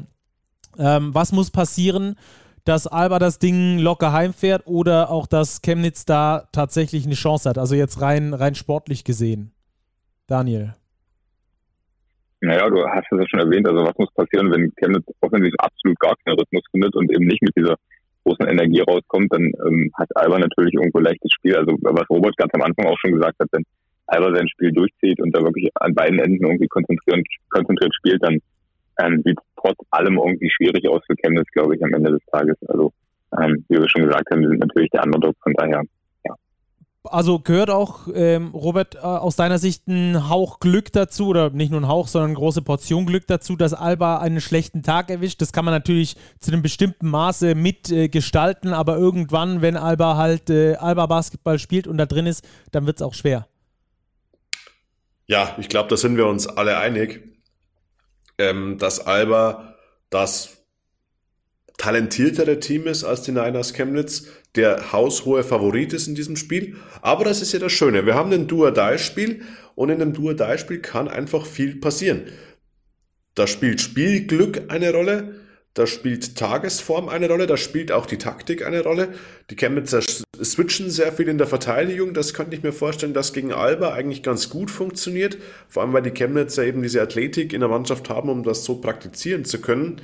[0.78, 2.16] ähm, was muss passieren?
[2.70, 7.58] Dass Alba das Ding locker heimfährt oder auch, dass Chemnitz da tatsächlich eine Chance hat?
[7.58, 9.52] Also jetzt rein, rein sportlich gesehen.
[10.28, 10.76] Daniel.
[12.42, 16.00] Naja, du hast es ja schon erwähnt, also was muss passieren, wenn Chemnitz offensichtlich absolut
[16.00, 17.74] gar keinen Rhythmus findet und eben nicht mit dieser
[18.24, 21.56] großen Energie rauskommt, dann ähm, hat Alba natürlich irgendwo leichtes Spiel.
[21.56, 23.64] Also was Robert ganz am Anfang auch schon gesagt hat, wenn
[24.06, 28.38] Alba sein Spiel durchzieht und da wirklich an beiden Enden irgendwie konzentriert, konzentriert spielt, dann
[29.02, 32.58] ähm, sieht trotz allem irgendwie schwierig aus für Chemnitz, glaube ich, am Ende des Tages.
[32.68, 32.92] Also
[33.40, 35.84] ähm, wie wir schon gesagt haben, wir sind natürlich der Underdog, von daher
[37.06, 41.72] also gehört auch, ähm, Robert, äh, aus deiner Sicht ein Hauch Glück dazu, oder nicht
[41.72, 45.42] nur ein Hauch, sondern eine große Portion Glück dazu, dass Alba einen schlechten Tag erwischt.
[45.42, 50.50] Das kann man natürlich zu einem bestimmten Maße mitgestalten, äh, aber irgendwann, wenn Alba halt
[50.50, 53.48] äh, Alba Basketball spielt und da drin ist, dann wird es auch schwer.
[55.28, 57.29] Ja, ich glaube, da sind wir uns alle einig,
[58.40, 59.76] ähm, dass Alba
[60.10, 60.58] das
[61.78, 66.76] talentiertere Team ist als die Niners Chemnitz, der haushohe Favorit ist in diesem Spiel.
[67.02, 68.06] Aber das ist ja das Schöne.
[68.06, 69.44] Wir haben ein Duo-Die-Spiel
[69.76, 72.24] und in einem Duo-Die-Spiel kann einfach viel passieren.
[73.36, 75.39] Da spielt Spielglück eine Rolle,
[75.76, 79.10] da spielt Tagesform eine Rolle, da spielt auch die Taktik eine Rolle.
[79.50, 82.14] Die Chemnitzer switchen sehr viel in der Verteidigung.
[82.14, 85.38] Das könnte ich mir vorstellen, dass gegen Alba eigentlich ganz gut funktioniert.
[85.68, 88.76] Vor allem, weil die Chemnitzer eben diese Athletik in der Mannschaft haben, um das so
[88.76, 90.02] praktizieren zu können.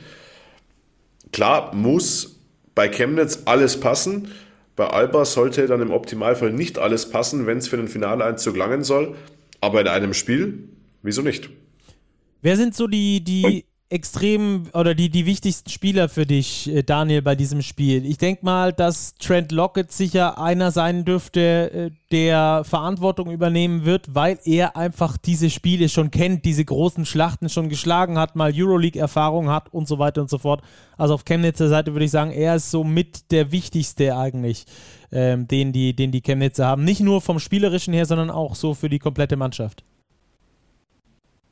[1.33, 2.39] Klar muss
[2.75, 4.31] bei Chemnitz alles passen.
[4.75, 8.83] Bei Alba sollte dann im Optimalfall nicht alles passen, wenn es für den Finaleinzug langen
[8.83, 9.15] soll.
[9.61, 10.69] Aber in einem Spiel,
[11.01, 11.49] wieso nicht?
[12.41, 17.21] Wer sind so die, die extrem oder die, die wichtigsten Spieler für dich, äh, Daniel,
[17.21, 18.05] bei diesem Spiel?
[18.05, 24.15] Ich denke mal, dass Trent Lockett sicher einer sein dürfte, äh, der Verantwortung übernehmen wird,
[24.15, 29.49] weil er einfach diese Spiele schon kennt, diese großen Schlachten schon geschlagen hat, mal Euroleague-Erfahrung
[29.49, 30.61] hat und so weiter und so fort.
[30.97, 34.65] Also auf Chemnitzer Seite würde ich sagen, er ist so mit der wichtigste eigentlich,
[35.11, 36.83] ähm, den, die, den die Chemnitzer haben.
[36.83, 39.83] Nicht nur vom Spielerischen her, sondern auch so für die komplette Mannschaft.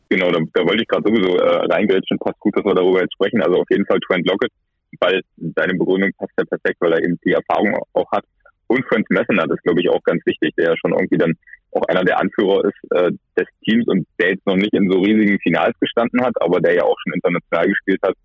[0.10, 2.20] Genau, da, da wollte ich gerade sowieso äh, reingrätschen.
[2.20, 3.42] Passt gut, dass wir darüber jetzt sprechen.
[3.42, 4.52] Also auf jeden Fall Trent Lockett,
[5.00, 5.22] weil
[5.56, 8.26] seine Begründung passt ja perfekt, weil er eben die Erfahrung auch hat.
[8.68, 11.34] Und Franz Messener, das glaube ich, auch ganz wichtig, der ja schon irgendwie dann
[11.72, 15.00] auch einer der Anführer ist äh, des Teams und der jetzt noch nicht in so
[15.00, 18.16] riesigen Finals gestanden hat, aber der ja auch schon international gespielt hat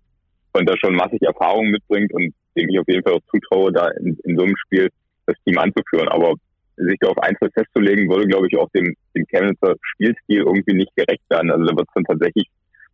[0.53, 3.89] und da schon massig Erfahrung mitbringt und dem ich auf jeden Fall auch zutraue, da
[3.99, 4.89] in, in so einem Spiel
[5.25, 6.07] das Team anzuführen.
[6.09, 6.35] Aber
[6.79, 11.23] sich auf Einzel festzulegen, würde, glaube ich, auch dem, dem Chemnitzer Spielstil irgendwie nicht gerecht
[11.29, 11.51] werden.
[11.51, 12.47] Also da wird es dann tatsächlich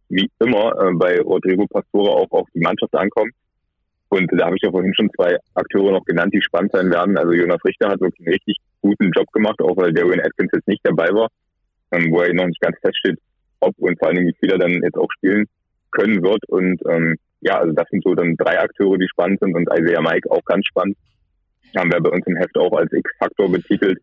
[0.10, 3.32] wie immer äh, bei Rodrigo Pastore auch auf die Mannschaft ankommen.
[4.10, 7.18] Und da habe ich ja vorhin schon zwei Akteure noch genannt, die spannend sein werden.
[7.18, 10.68] Also Jonas Richter hat wirklich einen richtig guten Job gemacht, auch weil Darian Atkins jetzt
[10.68, 11.30] nicht dabei war,
[11.92, 13.18] ähm, wo er noch nicht ganz feststeht,
[13.60, 15.46] ob und vor allen Dingen wie viel er dann jetzt auch spielen
[15.92, 16.48] können wird.
[16.48, 20.02] Und ähm, ja, also das sind so dann drei Akteure, die spannend sind und Isaiah
[20.02, 20.98] Mike auch ganz spannend
[21.78, 24.00] haben wir bei uns im Heft auch als X-Faktor betitelt,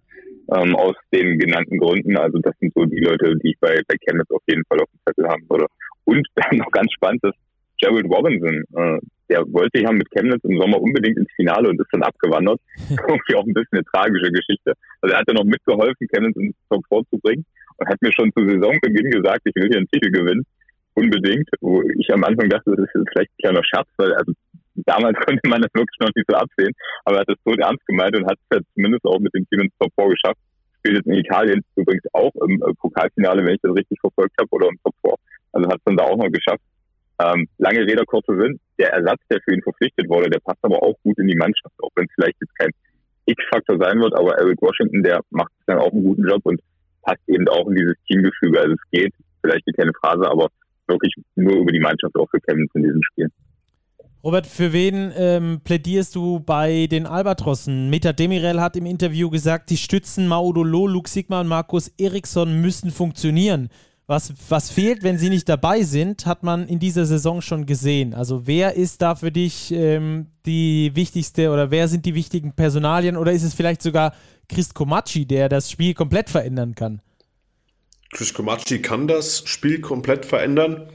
[0.54, 2.16] ähm, aus den genannten Gründen.
[2.16, 4.88] Also das sind so die Leute, die ich bei, bei Chemnitz auf jeden Fall auf
[4.90, 5.66] dem Zettel haben würde.
[6.04, 7.38] Und dann noch ganz spannend ist
[7.80, 8.62] Gerald Robinson.
[8.74, 8.98] Äh,
[9.28, 12.60] der wollte ja mit Chemnitz im Sommer unbedingt ins Finale und ist dann abgewandert.
[12.90, 14.74] Irgendwie auch ein bisschen eine tragische Geschichte.
[15.00, 17.44] Also er hat ja noch mitgeholfen, Chemnitz ins Top 4 zu bringen
[17.78, 20.44] und hat mir schon zu Saisonbeginn gesagt, ich will hier einen Titel gewinnen.
[20.94, 21.48] Unbedingt.
[21.60, 24.32] Wo ich am Anfang dachte, das ist vielleicht ein kleiner Scherz, weil also
[24.74, 26.72] damals konnte man das wirklich noch nicht so absehen,
[27.04, 29.46] aber er hat es so ernst gemeint und hat es ja zumindest auch mit dem
[29.48, 30.40] Team ins Top 4 geschafft.
[30.78, 34.48] Spielt jetzt in Italien übrigens auch im äh, Pokalfinale, wenn ich das richtig verfolgt habe,
[34.50, 35.14] oder im Top 4.
[35.52, 36.62] Also hat es dann da auch noch geschafft.
[37.20, 38.58] Ähm, lange Rede, kurzer Sinn.
[38.78, 41.74] Der Ersatz, der für ihn verpflichtet wurde, der passt aber auch gut in die Mannschaft,
[41.82, 42.70] auch wenn es vielleicht jetzt kein
[43.26, 46.60] X-Faktor sein wird, aber Eric Washington, der macht dann auch einen guten Job und
[47.02, 48.58] passt eben auch in dieses Teamgefüge.
[48.58, 50.48] Also es geht, vielleicht eine kleine Phrase, aber
[50.88, 53.28] wirklich nur über die Mannschaft auch für Chemnitz in diesem Spiel.
[54.24, 57.90] Robert, für wen ähm, plädierst du bei den Albatrossen?
[57.90, 62.92] Meta Demirel hat im Interview gesagt, die Stützen Maudolo, Luke Sigma und Markus Eriksson müssen
[62.92, 63.68] funktionieren.
[64.06, 68.14] Was, was fehlt, wenn sie nicht dabei sind, hat man in dieser Saison schon gesehen.
[68.14, 73.16] Also wer ist da für dich ähm, die wichtigste oder wer sind die wichtigen Personalien
[73.16, 74.12] oder ist es vielleicht sogar
[74.48, 77.00] Chris Komacci, der das Spiel komplett verändern kann?
[78.14, 80.86] Chris Komacci kann das Spiel komplett verändern.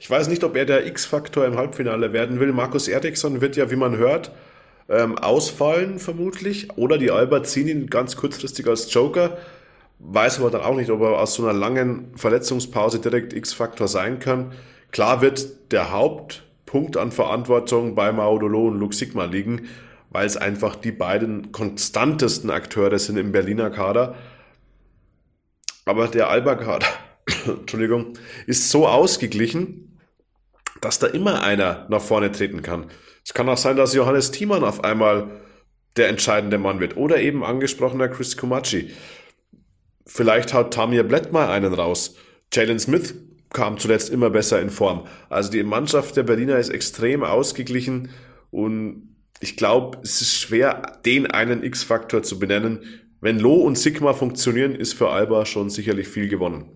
[0.00, 2.52] Ich weiß nicht, ob er der X-Faktor im Halbfinale werden will.
[2.52, 4.32] Markus Eriksson wird ja, wie man hört,
[4.90, 6.68] ähm, ausfallen vermutlich.
[6.76, 9.38] Oder die Alba ziehen ihn ganz kurzfristig als Joker.
[9.98, 14.18] Weiß aber dann auch nicht, ob er aus so einer langen Verletzungspause direkt X-Faktor sein
[14.18, 14.52] kann.
[14.90, 19.68] Klar wird der Hauptpunkt an Verantwortung bei Maudolo und Luke Sigma liegen,
[20.10, 24.16] weil es einfach die beiden konstantesten Akteure sind im Berliner Kader.
[25.88, 26.86] Aber der Alba-Kader,
[27.46, 28.12] Entschuldigung,
[28.46, 29.98] ist so ausgeglichen,
[30.82, 32.90] dass da immer einer nach vorne treten kann.
[33.24, 35.30] Es kann auch sein, dass Johannes Thiemann auf einmal
[35.96, 38.90] der entscheidende Mann wird oder eben angesprochener Chris Kumachi.
[40.04, 42.16] Vielleicht haut Tamir Blett mal einen raus.
[42.52, 43.14] Jalen Smith
[43.50, 45.06] kam zuletzt immer besser in Form.
[45.30, 48.10] Also die Mannschaft der Berliner ist extrem ausgeglichen
[48.50, 53.07] und ich glaube, es ist schwer, den einen X-Faktor zu benennen.
[53.20, 56.66] Wenn Lo und Sigma funktionieren, ist für Alba schon sicherlich viel gewonnen.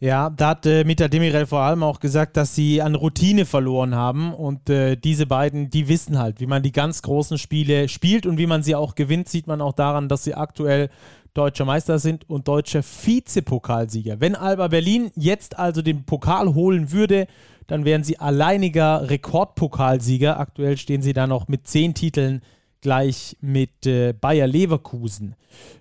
[0.00, 3.94] Ja, da hat äh, Mita Demirel vor allem auch gesagt, dass sie an Routine verloren
[3.94, 8.26] haben und äh, diese beiden, die wissen halt, wie man die ganz großen Spiele spielt
[8.26, 10.90] und wie man sie auch gewinnt, sieht man auch daran, dass sie aktuell
[11.34, 14.20] deutscher Meister sind und deutscher Vizepokalsieger.
[14.20, 17.28] Wenn Alba Berlin jetzt also den Pokal holen würde,
[17.68, 20.40] dann wären sie alleiniger Rekordpokalsieger.
[20.40, 22.42] Aktuell stehen sie da noch mit zehn Titeln
[22.82, 25.36] gleich mit äh, Bayer Leverkusen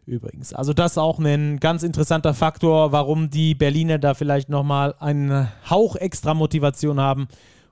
[0.06, 0.54] übrigens.
[0.54, 5.96] Also das auch ein ganz interessanter Faktor, warum die Berliner da vielleicht nochmal einen Hauch
[5.96, 7.28] extra Motivation haben,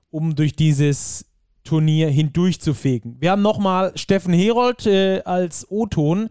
[0.09, 1.25] um durch dieses
[1.63, 3.17] Turnier hindurchzufegen.
[3.19, 6.29] Wir haben nochmal Steffen Herold äh, als O-Ton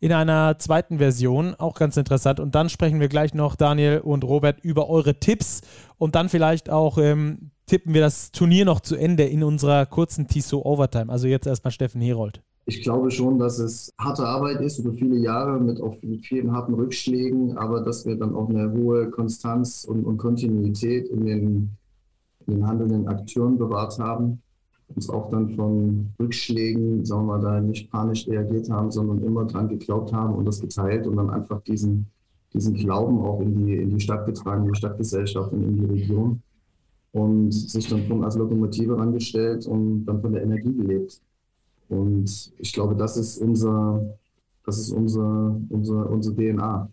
[0.00, 2.40] in einer zweiten Version, auch ganz interessant.
[2.40, 5.60] Und dann sprechen wir gleich noch, Daniel und Robert, über eure Tipps
[5.98, 10.26] und dann vielleicht auch ähm, tippen wir das Turnier noch zu Ende in unserer kurzen
[10.26, 11.12] Tissot Overtime.
[11.12, 12.42] Also jetzt erstmal Steffen Herold.
[12.64, 16.74] Ich glaube schon, dass es harte Arbeit ist über viele Jahre mit auch vielen harten
[16.74, 21.70] Rückschlägen, aber dass wir dann auch eine hohe Konstanz und, und Kontinuität in den,
[22.46, 24.42] in den handelnden Akteuren bewahrt haben,
[24.94, 29.46] uns auch dann von Rückschlägen, sagen wir mal, da nicht panisch reagiert haben, sondern immer
[29.46, 32.06] dran geglaubt haben und das geteilt und dann einfach diesen,
[32.52, 35.86] diesen Glauben auch in die, in die Stadt getragen, in die Stadtgesellschaft und in die
[35.86, 36.42] Region
[37.12, 41.20] und sich dann von als Lokomotive rangestellt und dann von der Energie gelebt.
[41.88, 44.18] Und ich glaube, das ist unser,
[44.64, 46.90] das ist unser, unser, unsere DNA.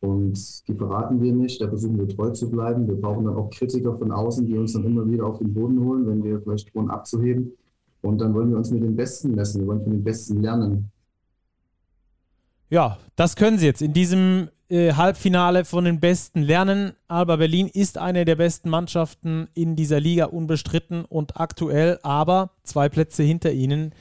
[0.00, 2.86] Und die verraten wir nicht, da versuchen wir treu zu bleiben.
[2.88, 5.78] Wir brauchen dann auch Kritiker von außen, die uns dann immer wieder auf den Boden
[5.84, 7.52] holen, wenn wir vielleicht drohen abzuheben.
[8.02, 10.90] Und dann wollen wir uns mit den Besten messen, wir wollen von den Besten lernen.
[12.70, 16.92] Ja, das können sie jetzt in diesem äh, Halbfinale von den Besten lernen.
[17.08, 22.88] Alba Berlin ist eine der besten Mannschaften in dieser Liga unbestritten und aktuell aber zwei
[22.88, 23.92] Plätze hinter ihnen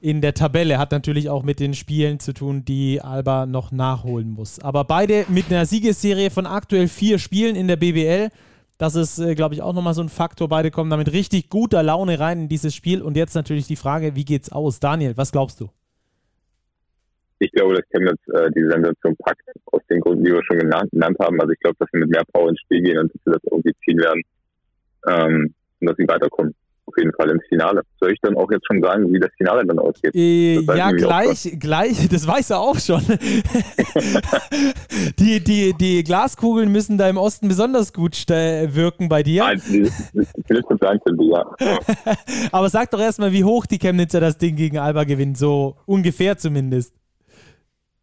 [0.00, 0.78] in der Tabelle.
[0.78, 4.58] Hat natürlich auch mit den Spielen zu tun, die Alba noch nachholen muss.
[4.60, 8.28] Aber beide mit einer Siegesserie von aktuell vier Spielen in der BBL.
[8.76, 10.48] Das ist, äh, glaube ich, auch nochmal so ein Faktor.
[10.48, 13.02] Beide kommen damit richtig guter Laune rein in dieses Spiel.
[13.02, 14.78] Und jetzt natürlich die Frage, wie geht's aus?
[14.78, 15.70] Daniel, was glaubst du?
[17.38, 20.90] Ich glaube, dass Chemnitz äh, die Sensation packt, aus den Gründen, die wir schon genannt,
[20.90, 21.40] genannt haben.
[21.40, 23.42] Also ich glaube, dass sie mit mehr Power ins Spiel gehen und dass sie das
[23.50, 24.22] irgendwie ziehen werden
[25.08, 26.54] ähm, und dass sie weiterkommen.
[26.86, 27.82] Auf jeden Fall ins Finale.
[28.00, 30.14] Soll ich dann auch jetzt schon sagen, wie das Finale dann ausgeht?
[30.14, 33.02] Äh, ja, gleich, gleich, das weiß er auch schon.
[35.18, 39.44] die, die, die Glaskugeln müssen da im Osten besonders gut wirken bei dir.
[42.52, 46.38] Aber sag doch erstmal, wie hoch die Chemnitzer das Ding gegen Alba gewinnen, so ungefähr
[46.38, 46.97] zumindest.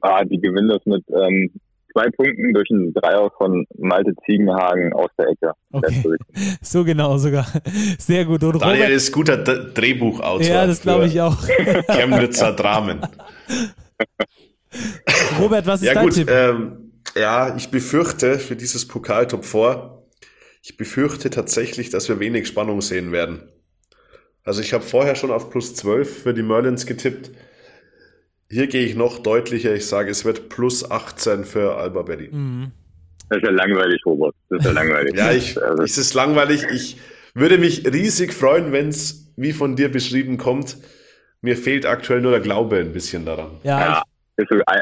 [0.06, 1.50] Ah, die gewinnen das mit ähm,
[1.92, 5.52] zwei Punkten durch einen Dreier von Malte Ziegenhagen aus der Ecke.
[5.72, 6.04] Okay.
[6.62, 7.48] So genau sogar.
[7.98, 8.44] Sehr gut.
[8.44, 10.46] Und Daniel Robert, ist guter D Drehbuchautor.
[10.46, 11.38] Ja, das glaube ich auch.
[11.88, 13.02] Chemnitzer Dramen.
[15.40, 16.30] Robert, was ist ja, dein gut, Tipp?
[16.30, 20.04] Ähm, ja, ich befürchte für dieses Pokal-Top 4,
[20.62, 23.44] ich befürchte tatsächlich, dass wir wenig Spannung sehen werden.
[24.44, 27.32] Also ich habe vorher schon auf plus 12 für die Merlins getippt.
[28.56, 29.76] Hier gehe ich noch deutlicher.
[29.76, 32.30] Ich sage, es wird plus 18 für Alba Berlin.
[32.32, 32.72] Mhm.
[33.28, 34.34] Das ist ja langweilig, Robert.
[34.50, 35.14] Das ist ja langweilig.
[35.18, 35.84] ja, ich, also.
[35.84, 36.64] es ist langweilig.
[36.74, 36.98] Ich
[37.34, 40.78] würde mich riesig freuen, wenn es, wie von dir beschrieben, kommt.
[41.42, 43.60] Mir fehlt aktuell nur der Glaube ein bisschen daran.
[43.64, 44.04] Ja, ja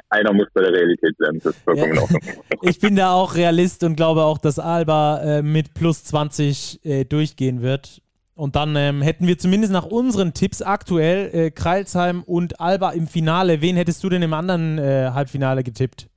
[0.09, 1.39] einer muss bei der Realität sein.
[1.43, 2.33] Das ist vollkommen ja.
[2.61, 7.05] Ich bin da auch Realist und glaube auch, dass Alba äh, mit plus 20 äh,
[7.05, 8.02] durchgehen wird.
[8.35, 13.05] Und dann ähm, hätten wir zumindest nach unseren Tipps aktuell äh, Kreilsheim und Alba im
[13.05, 13.61] Finale.
[13.61, 16.09] Wen hättest du denn im anderen äh, Halbfinale getippt?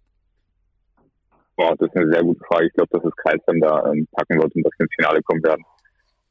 [1.57, 2.67] Boah, das ist eine sehr gute Frage.
[2.67, 5.43] Ich glaube, dass es Kreilsheim da ähm, packen wird und dass wir ins Finale kommen
[5.43, 5.63] werden.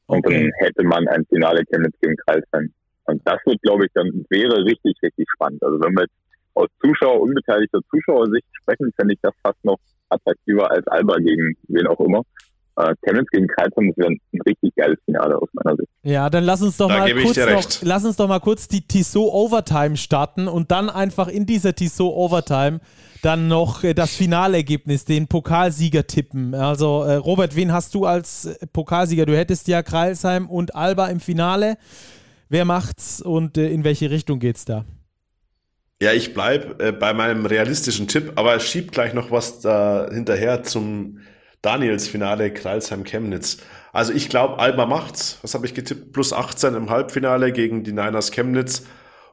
[0.07, 0.43] Und okay.
[0.43, 2.73] dann hätte man ein Finale Chemnitz gegen Kreilsheim.
[3.05, 5.61] Und das wird, glaube ich, dann wäre richtig, richtig spannend.
[5.63, 6.15] Also wenn wir jetzt
[6.55, 9.77] aus Zuschauer, unbeteiligter Zuschauersicht sprechen, fände ich das fast noch
[10.09, 12.23] attraktiver als Alba gegen wen auch immer
[12.78, 15.89] äh, Chemnitz gegen Kreuzheim, das wäre ein richtig geiles Finale aus meiner Sicht.
[16.03, 18.82] Ja, dann lass uns doch da mal kurz noch, lass uns doch mal kurz die
[18.82, 22.80] Tissot Overtime starten und dann einfach in dieser Tissot Overtime
[23.21, 26.53] dann noch äh, das Finalergebnis, den Pokalsieger tippen.
[26.53, 29.26] Also äh, Robert, wen hast du als äh, Pokalsieger?
[29.26, 31.78] Du hättest ja Kreilsheim und Alba im Finale.
[32.49, 34.86] Wer macht's und in welche Richtung geht's da?
[36.01, 40.61] Ja, ich bleibe äh, bei meinem realistischen Tipp, aber schieb gleich noch was da hinterher
[40.61, 41.19] zum
[41.66, 43.57] Daniels Finale Kreilsheim-Chemnitz.
[43.91, 45.39] Also ich glaube, Alba macht's.
[45.41, 46.13] Was habe ich getippt?
[46.13, 48.86] Plus 18 im Halbfinale gegen die Niners Chemnitz.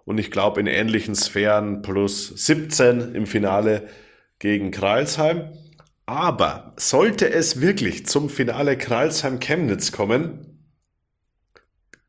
[0.04, 3.88] Und ich glaube in ähnlichen Sphären plus 17 im Finale
[4.38, 5.52] gegen Kreilsheim.
[6.06, 10.52] Aber sollte es wirklich zum Finale Kreilsheim-Chemnitz kommen,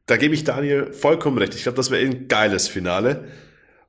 [0.05, 1.55] da gebe ich Daniel vollkommen recht.
[1.55, 3.30] Ich glaube, das wäre ein geiles Finale,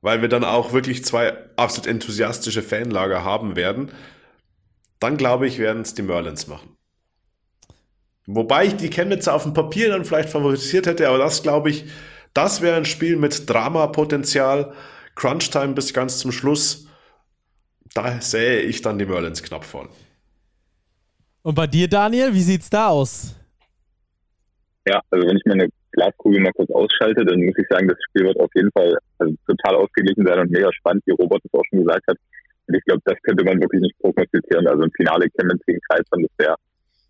[0.01, 3.91] weil wir dann auch wirklich zwei absolut enthusiastische Fanlager haben werden.
[4.99, 6.75] Dann glaube ich, werden es die Merlins machen.
[8.27, 11.85] Wobei ich die Chemnitzer auf dem Papier dann vielleicht favorisiert hätte, aber das glaube ich,
[12.33, 14.73] das wäre ein Spiel mit Dramapotenzial,
[15.15, 16.87] Crunchtime bis ganz zum Schluss.
[17.93, 19.89] Da sähe ich dann die Merlins knapp vorn.
[21.43, 23.35] Und bei dir, Daniel, wie sieht's da aus?
[24.87, 28.25] Ja, also wenn ich meine Glaskugel mal kurz ausschalte, dann muss ich sagen, das Spiel
[28.25, 31.63] wird auf jeden Fall also total ausgeglichen sein und mega spannend, wie Robert es auch
[31.69, 32.17] schon gesagt hat.
[32.67, 34.67] Und ich glaube, das könnte man wirklich nicht prognostizieren.
[34.67, 36.55] Also ein Finale Chemnitz gegen Kreisbahn, das wäre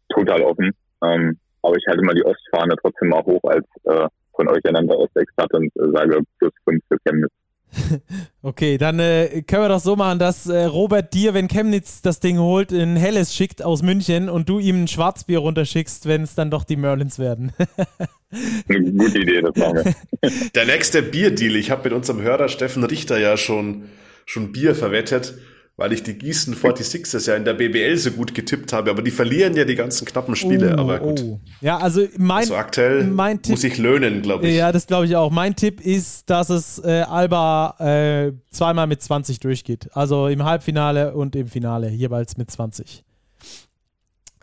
[0.10, 0.72] total offen.
[1.03, 4.97] Ähm, aber ich halte mal die Ostfahne trotzdem mal hoch als äh, von euch ernannter
[4.97, 7.32] Ostexperte und äh, sage plus fünf für Chemnitz.
[8.41, 12.20] Okay, dann äh, können wir doch so machen, dass äh, Robert dir, wenn Chemnitz das
[12.20, 16.36] Ding holt, ein helles schickt aus München und du ihm ein Schwarzbier runterschickst, wenn es
[16.36, 17.53] dann doch die Merlins werden.
[18.70, 20.32] Eine gute Idee, das machen wir.
[20.53, 21.56] Der nächste Bierdeal.
[21.56, 23.86] Ich habe mit unserem Hörer Steffen Richter ja schon,
[24.26, 25.36] schon Bier verwettet
[25.78, 29.11] weil ich die Gießen 46ers ja in der BBL so gut getippt habe, aber die
[29.11, 31.21] verlieren ja die ganzen knappen Spiele, Oh, aber gut.
[31.21, 31.39] oh.
[31.59, 34.55] Ja, also mein, Also aktuell mein Tipp, muss ich löhnen, glaube ich.
[34.55, 35.32] Ja, das glaube ich auch.
[35.32, 39.89] Mein Tipp ist, dass es äh, Alba äh, zweimal mit 20 durchgeht.
[39.91, 43.03] Also im Halbfinale und im Finale jeweils mit 20.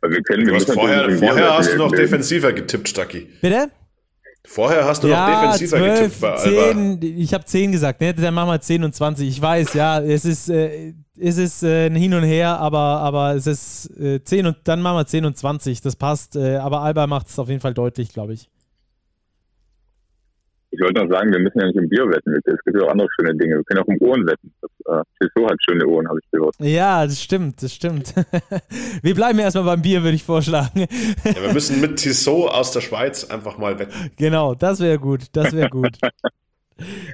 [0.02, 3.28] Also wir können, Du wir vorher vorher hast du noch defensiver getippt, Stacki.
[3.40, 3.70] Bitte?
[4.44, 7.00] Vorher hast du noch ja, defensiver 12, getippt bei Alba.
[7.00, 8.12] 10, ich habe 10 gesagt, ne?
[8.12, 9.28] Dann machen wir 10 und 20.
[9.28, 13.34] Ich weiß, ja, es ist, äh, es ist äh, ein Hin und Her, aber, aber
[13.34, 15.80] es ist äh, 10 und dann machen wir 10 und 20.
[15.80, 16.34] Das passt.
[16.34, 18.48] Äh, aber Alba macht es auf jeden Fall deutlich, glaube ich.
[20.74, 22.34] Ich wollte noch sagen, wir müssen ja nicht im Bier wetten.
[22.44, 23.56] Es gibt ja auch andere schöne Dinge.
[23.56, 24.52] Wir können auch im Ohren wetten.
[24.62, 26.54] Das, äh, Tissot hat schöne Ohren, habe ich gehört.
[26.60, 28.14] Ja, das stimmt, das stimmt.
[29.02, 30.86] wir bleiben erstmal beim Bier, würde ich vorschlagen.
[31.24, 33.92] Ja, wir müssen mit Tissot aus der Schweiz einfach mal wetten.
[34.16, 35.98] genau, das wäre gut, das wäre gut.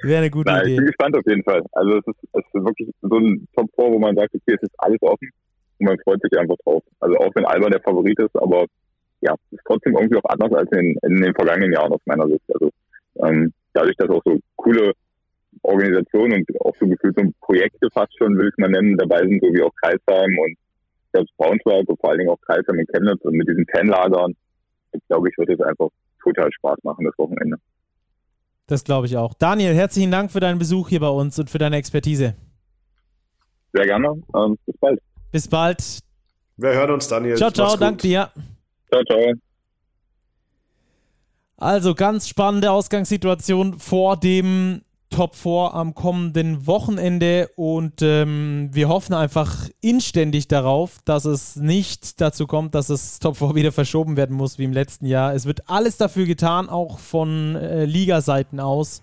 [0.03, 0.87] Wäre eine gute Nein, ich bin Idee.
[0.87, 1.63] gespannt auf jeden Fall.
[1.73, 4.63] Also es ist, es ist wirklich so ein Top 4, wo man sagt, okay, es
[4.63, 5.31] ist alles offen
[5.79, 6.83] und man freut sich einfach drauf.
[7.01, 8.67] Also auch wenn Alba der Favorit ist, aber
[9.21, 12.27] ja, es ist trotzdem irgendwie auch anders als in, in den vergangenen Jahren aus meiner
[12.29, 12.45] Sicht.
[12.55, 12.71] Also
[13.25, 14.93] ähm, dadurch, dass auch so coole
[15.63, 19.43] Organisationen und auch so gefühlt so Projekte fast schon, will ich mal nennen, dabei sind,
[19.43, 20.57] so wie auch Kreisheim und
[21.13, 24.35] selbst Braunschweig und vor allen Dingen auch Kreisheim und Chemnitz und mit diesen Fanlagern,
[24.93, 25.89] ich glaube, ich würde es einfach
[26.23, 27.57] total Spaß machen, das Wochenende.
[28.67, 29.35] Das glaube ich auch.
[29.35, 32.35] Daniel, herzlichen Dank für deinen Besuch hier bei uns und für deine Expertise.
[33.73, 34.23] Sehr gerne.
[34.37, 35.01] Ähm, bis bald.
[35.33, 35.99] Bis bald.
[36.57, 37.37] Wir hören uns, Daniel.
[37.37, 38.31] Ciao, ciao, danke dir.
[38.91, 39.48] Ciao, ciao.
[41.59, 49.13] Also ganz spannende Ausgangssituation vor dem Top 4 am kommenden Wochenende und ähm, wir hoffen
[49.13, 54.37] einfach inständig darauf, dass es nicht dazu kommt, dass das Top 4 wieder verschoben werden
[54.37, 55.35] muss wie im letzten Jahr.
[55.35, 59.03] Es wird alles dafür getan, auch von äh, Ligaseiten aus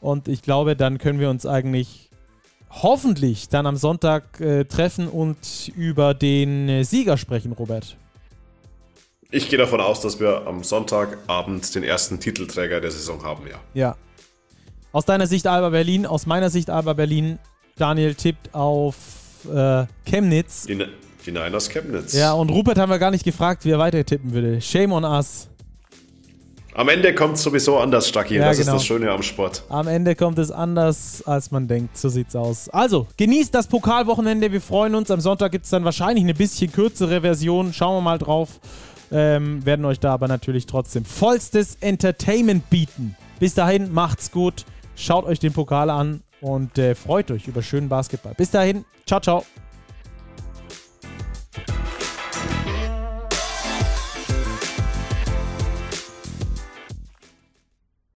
[0.00, 2.10] und ich glaube, dann können wir uns eigentlich
[2.70, 7.96] hoffentlich dann am Sonntag äh, treffen und über den äh, Sieger sprechen, Robert.
[9.30, 13.58] Ich gehe davon aus, dass wir am Sonntagabend den ersten Titelträger der Saison haben, ja.
[13.74, 13.96] Ja.
[14.90, 17.38] Aus deiner Sicht Alba Berlin, aus meiner Sicht Alba Berlin.
[17.76, 18.94] Daniel tippt auf
[19.54, 20.64] äh, Chemnitz.
[20.64, 20.82] Die,
[21.26, 22.14] die Niners Chemnitz.
[22.14, 24.62] Ja, und Rupert haben wir gar nicht gefragt, wie er weiter tippen würde.
[24.62, 25.48] Shame on us.
[26.72, 28.36] Am Ende kommt es sowieso anders, Stacki.
[28.36, 28.76] Ja, das genau.
[28.76, 29.64] ist das Schöne am Sport.
[29.68, 31.98] Am Ende kommt es anders, als man denkt.
[31.98, 32.70] So sieht's aus.
[32.70, 34.52] Also, genießt das Pokalwochenende.
[34.52, 35.10] Wir freuen uns.
[35.10, 37.74] Am Sonntag gibt es dann wahrscheinlich eine bisschen kürzere Version.
[37.74, 38.60] Schauen wir mal drauf.
[39.10, 43.16] Ähm, werden euch da aber natürlich trotzdem vollstes Entertainment bieten.
[43.38, 44.64] Bis dahin, macht's gut.
[44.96, 48.34] Schaut euch den Pokal an und äh, freut euch über schönen Basketball.
[48.34, 49.44] Bis dahin, ciao, ciao.